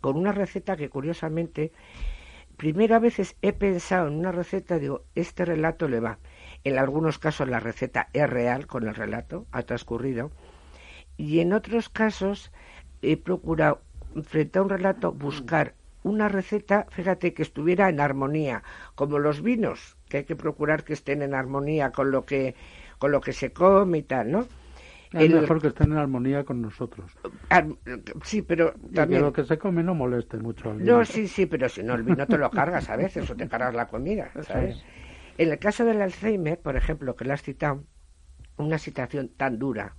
[0.00, 1.72] con una receta que curiosamente,
[2.56, 6.18] primero a veces he pensado en una receta, digo, este relato le va.
[6.64, 10.32] En algunos casos la receta es real con el relato, ha transcurrido.
[11.16, 12.50] Y en otros casos
[13.02, 13.82] he procurado,
[14.24, 15.74] frente a un relato, buscar
[16.06, 18.62] una receta, fíjate, que estuviera en armonía,
[18.94, 22.54] como los vinos, que hay que procurar que estén en armonía con lo que,
[22.98, 24.46] con lo que se come y tal, ¿no?
[25.12, 27.10] Es mejor que estén en armonía con nosotros.
[28.22, 29.20] sí, pero también...
[29.20, 30.98] que lo que se come no moleste mucho al vino.
[30.98, 33.48] No, sí, sí, pero si no, el vino te lo cargas a veces, o te
[33.48, 34.84] cargas la comida, ¿sabes?
[35.38, 37.82] En el caso del Alzheimer, por ejemplo, que le has citado,
[38.58, 39.96] una situación tan dura,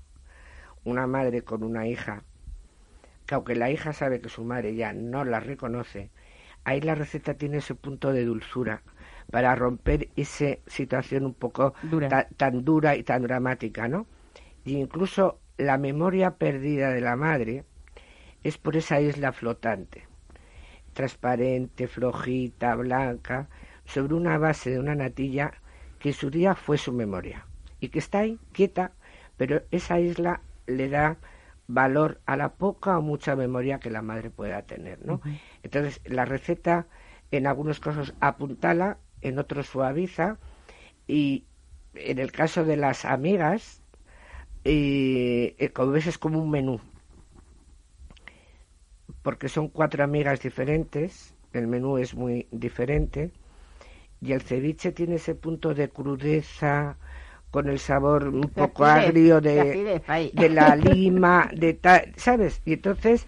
[0.85, 2.23] una madre con una hija
[3.27, 6.09] que aunque la hija sabe que su madre ya no la reconoce,
[6.63, 8.81] ahí la receta tiene ese punto de dulzura
[9.29, 11.73] para romper esa situación un poco
[12.37, 14.07] tan dura y tan dramática, ¿no?
[14.63, 17.65] Y incluso la memoria perdida de la madre
[18.43, 20.05] es por esa isla flotante,
[20.93, 23.49] transparente, flojita, blanca,
[23.85, 25.53] sobre una base de una natilla
[25.99, 27.45] que su día fue su memoria
[27.79, 28.91] y que está ahí quieta,
[29.35, 31.17] pero esa isla le da
[31.67, 35.21] valor a la poca o mucha memoria que la madre pueda tener, ¿no?
[35.63, 36.87] Entonces, la receta
[37.31, 40.39] en algunos casos apuntala, en otros suaviza
[41.07, 41.45] y
[41.93, 43.81] en el caso de las amigas,
[44.63, 46.81] y, eh, como ves es como un menú,
[49.21, 53.31] porque son cuatro amigas diferentes, el menú es muy diferente
[54.21, 56.97] y el ceviche tiene ese punto de crudeza,
[57.57, 59.99] con el sabor un poco agrio de,
[60.31, 62.61] de, la lima, de tal, ¿sabes?
[62.65, 63.25] Y entonces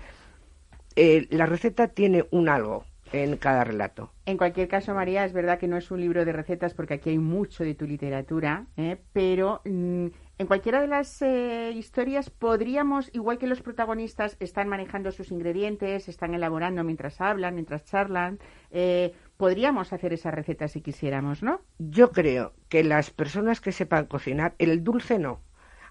[0.95, 4.13] eh, la receta tiene un algo en cada relato.
[4.27, 7.09] En cualquier caso, María, es verdad que no es un libro de recetas porque aquí
[7.09, 8.97] hay mucho de tu literatura, ¿eh?
[9.13, 10.09] pero mm,
[10.39, 16.07] en cualquiera de las eh, historias podríamos, igual que los protagonistas están manejando sus ingredientes,
[16.07, 18.39] están elaborando mientras hablan, mientras charlan,
[18.71, 21.59] eh, podríamos hacer esa receta si quisiéramos, ¿no?
[21.77, 25.41] Yo creo que las personas que sepan cocinar, el dulce no.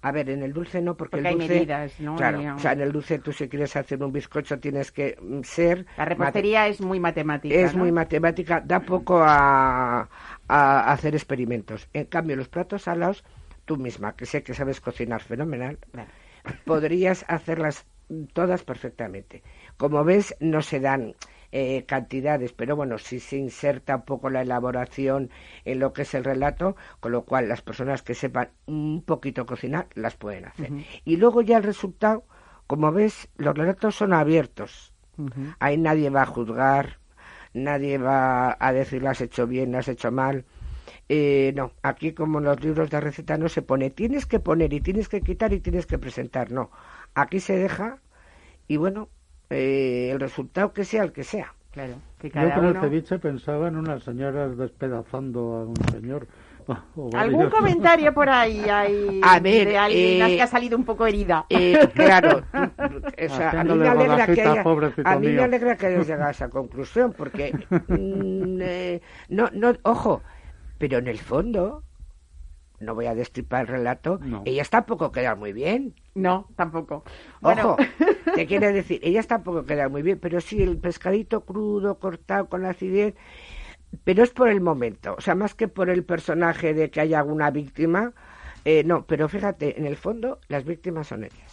[0.00, 1.42] A ver, en el dulce no, porque, el dulce.
[1.42, 2.16] Hay medidas, ¿no?
[2.16, 5.42] Claro, o sea, en el dulce tú si quieres hacer un bizcocho tienes que mm,
[5.42, 5.84] ser.
[5.98, 7.54] La repostería es muy matemática.
[7.54, 10.08] Es muy matemática, da poco a,
[10.46, 11.86] a, hacer experimentos.
[11.92, 13.24] En cambio, los platos salados,
[13.68, 15.78] tú misma, que sé que sabes cocinar fenomenal,
[16.64, 17.86] podrías hacerlas
[18.32, 19.42] todas perfectamente.
[19.76, 21.14] Como ves, no se dan
[21.52, 25.30] eh, cantidades, pero bueno, sí se inserta un poco la elaboración
[25.66, 29.44] en lo que es el relato, con lo cual las personas que sepan un poquito
[29.44, 30.72] cocinar las pueden hacer.
[31.04, 32.24] Y luego ya el resultado,
[32.66, 34.94] como ves, los relatos son abiertos.
[35.58, 37.00] Ahí nadie va a juzgar,
[37.52, 40.46] nadie va a decir lo has hecho bien, lo has hecho mal.
[41.08, 44.72] Eh, no, aquí como en los libros de receta no se pone, tienes que poner
[44.72, 46.70] y tienes que quitar y tienes que presentar, no.
[47.14, 47.98] Aquí se deja
[48.66, 49.08] y bueno,
[49.48, 51.54] eh, el resultado que sea el que sea.
[51.70, 56.26] Claro, que cada Yo con el ceviche pensaba en unas señoras despedazando a un señor.
[57.14, 61.06] ¿Algún comentario por ahí hay a ver, de alguien eh, que ha salido un poco
[61.06, 61.46] herida?
[61.48, 64.64] Eh, claro, o sea, a mí me alegra que haya,
[65.04, 69.72] a mí me alegra que hayas llegado a esa conclusión, porque mm, eh, no, no,
[69.82, 70.22] ojo,
[70.78, 71.84] pero en el fondo
[72.80, 75.94] no voy a destripar el relato, ellas tampoco quedan muy bien.
[76.14, 77.04] No, tampoco.
[77.42, 77.76] Ojo,
[78.34, 82.62] te quiere decir, ellas tampoco quedan muy bien, pero sí el pescadito crudo, cortado con
[82.62, 83.14] la acidez,
[84.04, 87.18] pero es por el momento, o sea, más que por el personaje de que haya
[87.18, 88.12] alguna víctima,
[88.64, 91.47] eh, no, pero fíjate, en el fondo las víctimas son ellas.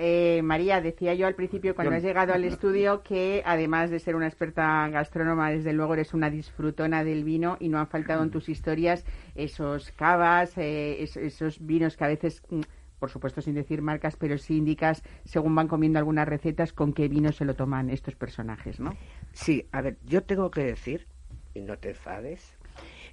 [0.00, 4.14] Eh, María, decía yo al principio cuando has llegado al estudio que además de ser
[4.14, 8.30] una experta gastrónoma, desde luego eres una disfrutona del vino y no han faltado en
[8.30, 12.60] tus historias esos cavas, eh, esos vinos que a veces mm,
[13.00, 17.08] por supuesto sin decir marcas, pero sí indicas, según van comiendo algunas recetas, con qué
[17.08, 18.96] vino se lo toman estos personajes, ¿no?
[19.32, 21.06] Sí, a ver, yo tengo que decir,
[21.54, 22.56] y no te enfades,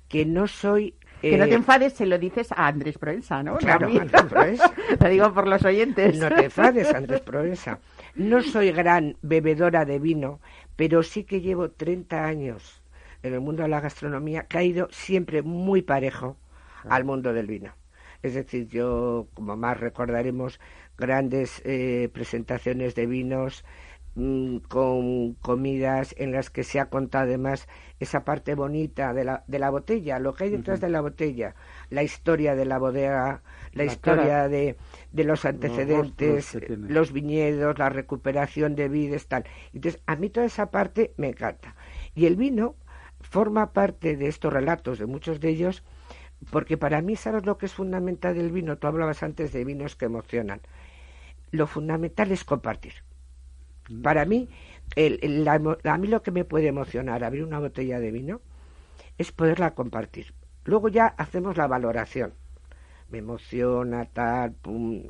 [0.07, 3.57] que no soy que no te eh, enfades, se lo dices a Andrés Proensa, ¿no?
[3.57, 4.71] Claro, Andrés Proensa.
[4.99, 6.17] lo digo por los oyentes.
[6.17, 7.79] No te enfades, Andrés Proensa.
[8.15, 10.39] No soy gran bebedora de vino,
[10.75, 12.81] pero sí que llevo 30 años
[13.23, 16.37] en el mundo de la gastronomía, que ha ido siempre muy parejo
[16.87, 17.73] al mundo del vino.
[18.21, 20.59] Es decir, yo, como más recordaremos,
[20.97, 23.65] grandes eh, presentaciones de vinos,
[24.15, 27.67] con comidas en las que se ha contado además
[27.99, 31.55] esa parte bonita de la, de la botella, lo que hay detrás de la botella,
[31.89, 33.41] la historia de la bodega,
[33.73, 34.77] la, historia de,
[35.11, 39.45] de, los antecedentes, los, viñedos, la recuperación de vides, tal.
[39.73, 41.75] Entonces, a mí toda esa parte me encanta.
[42.13, 42.75] Y el vino
[43.19, 45.83] forma parte de estos relatos, de muchos de ellos,
[46.51, 48.77] porque para mí, ¿sabes lo que es fundamental del vino?
[48.77, 50.61] Tú hablabas antes de vinos que emocionan.
[51.51, 53.04] Lo fundamental es compartir
[54.01, 54.49] para mí,
[54.95, 58.41] el, a mí lo que me puede emocionar abrir una botella de vino
[59.17, 60.33] es poderla compartir.
[60.65, 62.33] Luego ya hacemos la valoración.
[63.09, 65.03] Me emociona, tal, pum,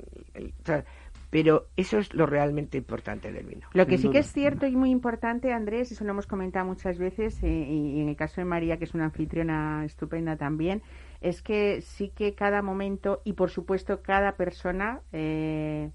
[1.30, 3.68] pero eso es lo realmente importante del vino.
[3.74, 6.98] Lo que sí que es cierto y muy importante, Andrés, eso lo hemos comentado muchas
[6.98, 10.82] veces, eh, y en el caso de María, que es una anfitriona estupenda también,
[11.22, 15.92] es que sí que cada momento y por supuesto cada persona eh,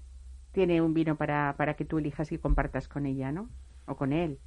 [0.51, 3.49] tiene un vino para, para que tú elijas y compartas con ella, ¿no?
[3.85, 4.39] O con él.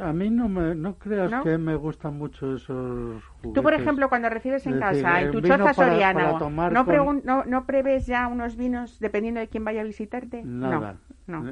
[0.00, 3.52] A mí no me no creas que me gustan mucho esos juguetes.
[3.54, 8.06] Tú, por ejemplo, cuando recibes en casa, en tu choza soriana, ¿no, no, ¿no preves
[8.06, 10.42] ya unos vinos dependiendo de quién vaya a visitarte?
[10.44, 10.98] Nada.
[11.26, 11.42] No.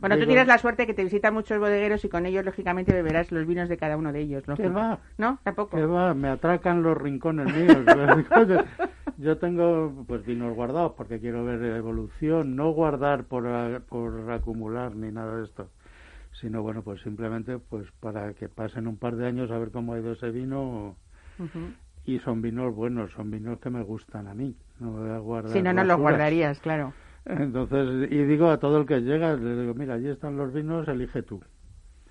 [0.00, 3.32] bueno, tú tienes la suerte que te visitan muchos bodegueros y con ellos, lógicamente, beberás
[3.32, 4.44] los vinos de cada uno de ellos.
[4.56, 4.98] ¿Qué va?
[5.16, 5.38] ¿No?
[5.42, 5.78] Tampoco.
[5.78, 6.12] ¿Qué va?
[6.12, 7.78] Me atracan los rincones míos.
[9.20, 15.12] Yo tengo pues vinos guardados porque quiero ver evolución, no guardar por, por acumular ni
[15.12, 15.68] nada de esto
[16.32, 19.94] sino bueno, pues simplemente pues para que pasen un par de años a ver cómo
[19.94, 20.96] ha ido ese vino
[22.04, 25.52] y son vinos buenos, son vinos que me gustan a mí, no voy a guardar.
[25.52, 26.92] Si no, no los guardarías, claro.
[27.24, 30.88] Entonces, y digo a todo el que llega, le digo, mira, allí están los vinos,
[30.88, 31.40] elige tú.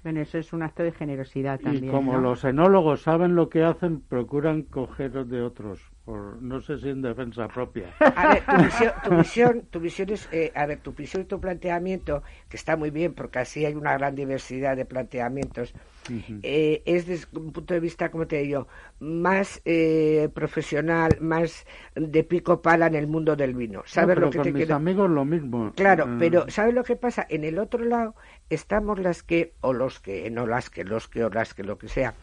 [0.03, 1.85] Bueno, eso es un acto de generosidad también.
[1.85, 5.91] Y como los enólogos saben lo que hacen, procuran coger de otros
[6.41, 7.93] no sé si en defensa propia.
[8.15, 11.25] A ver, tu visión, tu visión, tu visión es, eh, a ver, tu visión y
[11.25, 15.73] tu planteamiento, que está muy bien porque así hay una gran diversidad de planteamientos,
[16.41, 18.67] eh, es desde un punto de vista, como te digo,
[18.99, 23.83] más eh, profesional, más de pico pala en el mundo del vino.
[23.85, 25.71] ¿Sabes lo que con mis amigos lo mismo.
[25.75, 27.27] Claro, pero ¿sabes lo que pasa?
[27.29, 28.15] En el otro lado
[28.49, 31.77] estamos las que, o los que, no las que, los que, o las que, lo
[31.77, 32.13] que sea.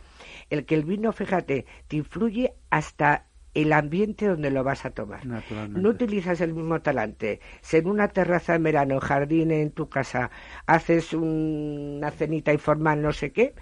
[0.50, 5.24] El que el vino, fíjate, te influye hasta el ambiente donde lo vas a tomar.
[5.24, 7.40] No utilizas el mismo talante.
[7.62, 10.30] Si en una terraza en verano, jardín en tu casa,
[10.66, 13.54] haces una cenita informal, no sé qué,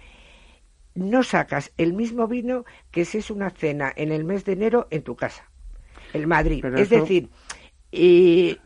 [0.95, 4.89] no sacas el mismo vino que si es una cena en el mes de enero
[4.91, 5.49] en tu casa,
[6.13, 6.65] el Madrid.
[6.65, 7.31] es decir,
[7.93, 8.59] Y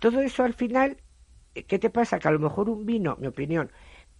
[0.00, 0.96] todo eso al final,
[1.62, 2.18] ¿qué te pasa?
[2.18, 3.70] Que a lo mejor un vino, mi opinión,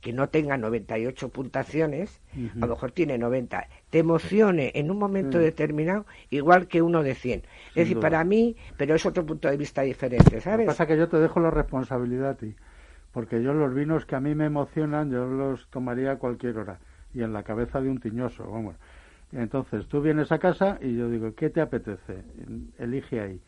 [0.00, 2.20] que no tenga 98 puntuaciones,
[2.60, 5.40] a lo mejor tiene 90, te emocione en un momento mm.
[5.40, 7.40] determinado igual que uno de 100.
[7.40, 10.66] es decir, para mí, pero es otro punto de vista diferente, ¿sabes?
[10.66, 12.54] Lo que pasa que yo te dejo la responsabilidad a ti,
[13.12, 16.80] porque yo los vinos que a mí me emocionan, yo los tomaría a cualquier hora
[17.14, 18.76] y en la cabeza de un tiñoso, vamos.
[19.32, 22.22] Entonces tú vienes a casa y yo digo, ¿qué te apetece?
[22.78, 23.40] Elige ahí.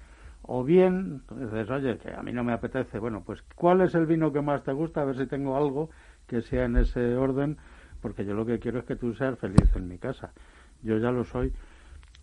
[0.49, 2.99] O bien, dices, oye, que a mí no me apetece.
[2.99, 5.03] Bueno, pues ¿cuál es el vino que más te gusta?
[5.03, 5.91] A ver si tengo algo
[6.27, 7.57] que sea en ese orden,
[8.01, 10.33] porque yo lo que quiero es que tú seas feliz en mi casa.
[10.83, 11.53] Yo ya lo soy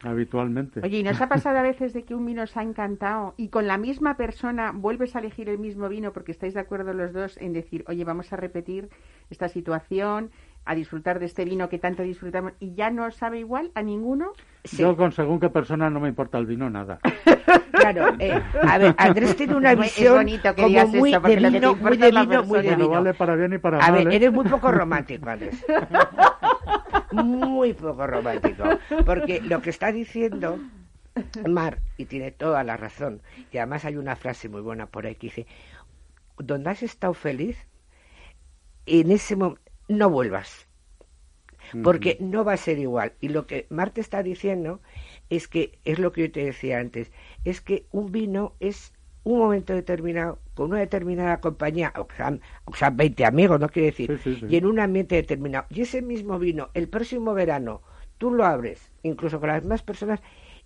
[0.03, 0.81] habitualmente.
[0.83, 3.49] Oye, ¿y nos ha pasado a veces de que un vino os ha encantado y
[3.49, 7.13] con la misma persona vuelves a elegir el mismo vino porque estáis de acuerdo los
[7.13, 8.89] dos en decir, oye, vamos a repetir
[9.29, 10.31] esta situación,
[10.65, 14.31] a disfrutar de este vino que tanto disfrutamos y ya no sabe igual a ninguno?
[14.71, 16.99] Yo con según qué persona no me importa el vino nada.
[17.71, 22.43] claro, eh, a ver, Andrés tiene una visión como muy, de vino, muy de vino,
[22.43, 22.89] muy de vino.
[22.89, 23.89] vale para bien y para a mal.
[23.89, 24.15] A ver, ¿eh?
[24.15, 25.65] eres muy poco romántico, Andrés.
[27.11, 28.63] muy poco romántico.
[29.05, 30.59] Porque lo que está diciendo
[31.47, 35.15] Mar, y tiene toda la razón, y además hay una frase muy buena por ahí
[35.15, 35.47] que dice,
[36.37, 37.57] donde has estado feliz,
[38.85, 40.67] en ese momento no vuelvas,
[41.81, 43.13] porque no va a ser igual.
[43.21, 44.81] Y lo que Marte está diciendo
[45.29, 47.11] es que, es lo que yo te decía antes,
[47.45, 48.93] es que un vino es
[49.23, 53.87] un momento determinado, con una determinada compañía, o sean, o sean 20 amigos, no quiere
[53.87, 54.19] decir,
[54.49, 55.65] y en un ambiente determinado.
[55.69, 57.81] Y ese mismo vino, el próximo verano,
[58.17, 60.21] tú lo abres, incluso con las mismas personas,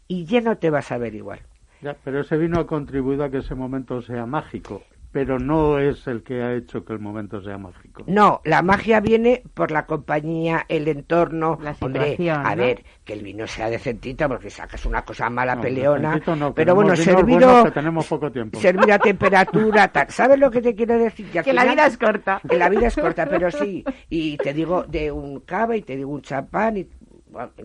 [0.07, 1.39] y ya no te vas a ver igual.
[1.81, 4.81] Ya, pero ese vino ha contribuido a que ese momento sea mágico
[5.11, 8.03] pero no es el que ha hecho que el momento sea mágico.
[8.07, 11.57] No, la magia viene por la compañía, el entorno.
[11.61, 16.21] La situación, a ver, que el vino sea decentito, porque sacas una cosa mala peleona.
[16.53, 17.71] pero bueno, servido.
[17.71, 18.59] tenemos poco tiempo.
[18.59, 20.09] Servir a temperatura, tal.
[20.09, 21.29] ¿Sabes lo que te quiero decir?
[21.29, 22.41] Que, la vida es corta.
[22.47, 23.83] Que la vida es corta, pero sí.
[24.09, 26.87] Y te digo de un cava y te digo un champán y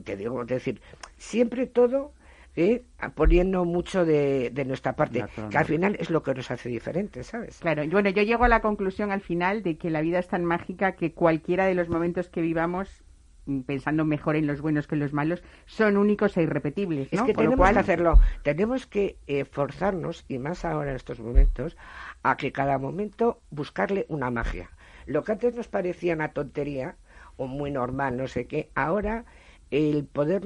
[0.05, 0.81] te digo, es decir,
[1.17, 2.13] siempre todo
[2.57, 2.85] ¿eh?
[3.15, 7.59] poniendo mucho de, nuestra parte, que al final es lo que nos hace diferentes, ¿sabes?
[7.59, 10.45] Claro, bueno, yo llego a la conclusión al final de que la vida es tan
[10.45, 13.05] mágica que cualquiera de los momentos que vivamos
[13.47, 17.09] mm, pensando mejor en los buenos que en los malos, son únicos e irrepetibles.
[17.13, 21.77] Es que tenemos que hacerlo, tenemos que eh, forzarnos, y más ahora en estos momentos,
[22.23, 24.71] a que cada momento buscarle una magia.
[25.07, 26.97] Lo que antes nos parecía una tontería,
[27.37, 29.25] o muy normal, no sé qué, ahora
[29.71, 30.43] el poder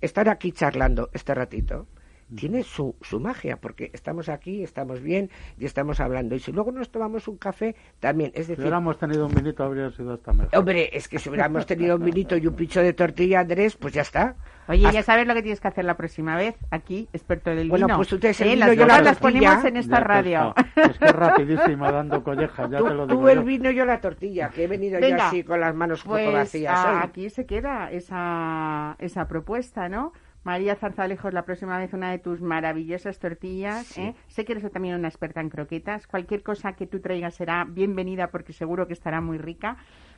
[0.00, 1.86] estar aquí charlando este ratito
[2.34, 6.34] tiene su, su magia, porque estamos aquí, estamos bien y estamos hablando.
[6.34, 8.56] Y si luego nos tomamos un café, también, es decir...
[8.56, 10.58] Si hubiéramos tenido un minuto, habría sido hasta mejor.
[10.58, 13.94] Hombre, es que si hubiéramos tenido un minuto y un picho de tortilla, Andrés, pues
[13.94, 14.34] ya está.
[14.68, 17.86] Oye, ya sabes lo que tienes que hacer la próxima vez, aquí, experto del bueno,
[17.86, 17.96] vino.
[17.96, 20.54] pues ustedes el vino, yo las ponemos en esta radio.
[20.74, 23.84] Es que es rapidísima, dando collejas, ya tú, te lo digo Tú el vino, yo
[23.84, 26.86] la tortilla, que he venido yo así con las manos un poco pues, vacías.
[27.02, 30.12] aquí se queda esa, esa propuesta, ¿no?
[30.46, 33.98] María Zarzalejos, la próxima vez una de tus maravillosas tortillas.
[33.98, 34.14] ¿eh?
[34.28, 36.06] Sé que eres también una experta en croquetas.
[36.06, 39.76] Cualquier cosa que tú traigas será bienvenida porque seguro que estará muy rica.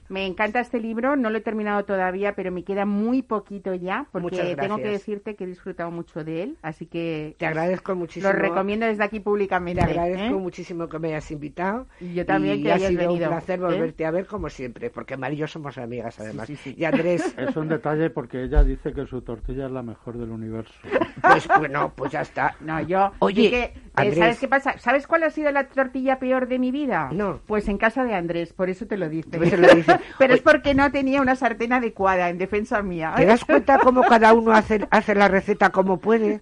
[0.09, 4.06] Me encanta este libro, no lo he terminado todavía, pero me queda muy poquito ya,
[4.12, 7.36] porque tengo que decirte que he disfrutado mucho de él, así que...
[7.38, 8.32] Te agradezco muchísimo.
[8.32, 9.82] Lo recomiendo desde aquí públicamente.
[9.82, 10.40] Te agradezco ¿eh?
[10.40, 11.86] muchísimo que me hayas invitado.
[12.00, 13.26] Y yo también que ha hayas sido venido.
[13.26, 13.62] un placer ¿eh?
[13.62, 16.50] volverte a ver como siempre, porque María y yo somos amigas además.
[16.64, 17.34] y Andrés...
[17.48, 20.74] Es un detalle porque ella dice que su tortilla es la mejor del universo.
[21.22, 22.56] Pues bueno, pues ya está.
[22.61, 23.12] No, yo...
[23.20, 23.72] Oye,
[24.05, 24.78] eh, ¿sabes qué pasa?
[24.78, 27.11] ¿Sabes cuál ha sido la tortilla peor de mi vida?
[27.12, 27.40] No.
[27.46, 29.38] Pues en casa de Andrés, por eso te lo dice.
[29.38, 29.99] Lo dice.
[30.18, 33.14] Pero es porque no tenía una sartén adecuada en defensa mía.
[33.16, 36.40] ¿Te das cuenta cómo cada uno hace, hace la receta como puede?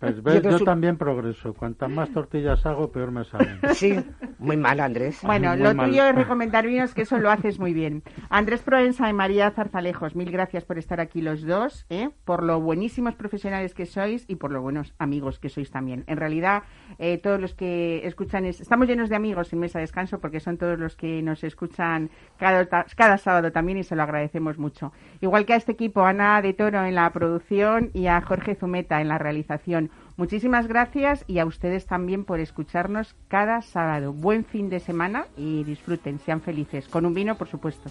[0.00, 1.54] Pues ves, yo, también progreso.
[1.54, 3.60] Cuantas más tortillas hago, peor me salen.
[3.74, 3.98] Sí,
[4.44, 5.20] muy mal, Andrés.
[5.22, 8.02] Bueno, lo tuyo es recomendar vinos, que eso lo haces muy bien.
[8.28, 12.10] Andrés Proenza y María Zarzalejos, mil gracias por estar aquí los dos, ¿eh?
[12.24, 16.04] por lo buenísimos profesionales que sois y por lo buenos amigos que sois también.
[16.06, 16.62] En realidad,
[16.98, 20.58] eh, todos los que escuchan, estamos llenos de amigos en Mesa de Descanso porque son
[20.58, 22.66] todos los que nos escuchan cada,
[22.96, 24.92] cada sábado también y se lo agradecemos mucho.
[25.20, 29.00] Igual que a este equipo, Ana de Toro en la producción y a Jorge Zumeta
[29.00, 29.90] en la realización.
[30.16, 34.12] Muchísimas gracias y a ustedes también por escucharnos cada sábado.
[34.12, 36.86] Buen fin de semana y disfruten, sean felices.
[36.88, 37.90] Con un vino, por supuesto.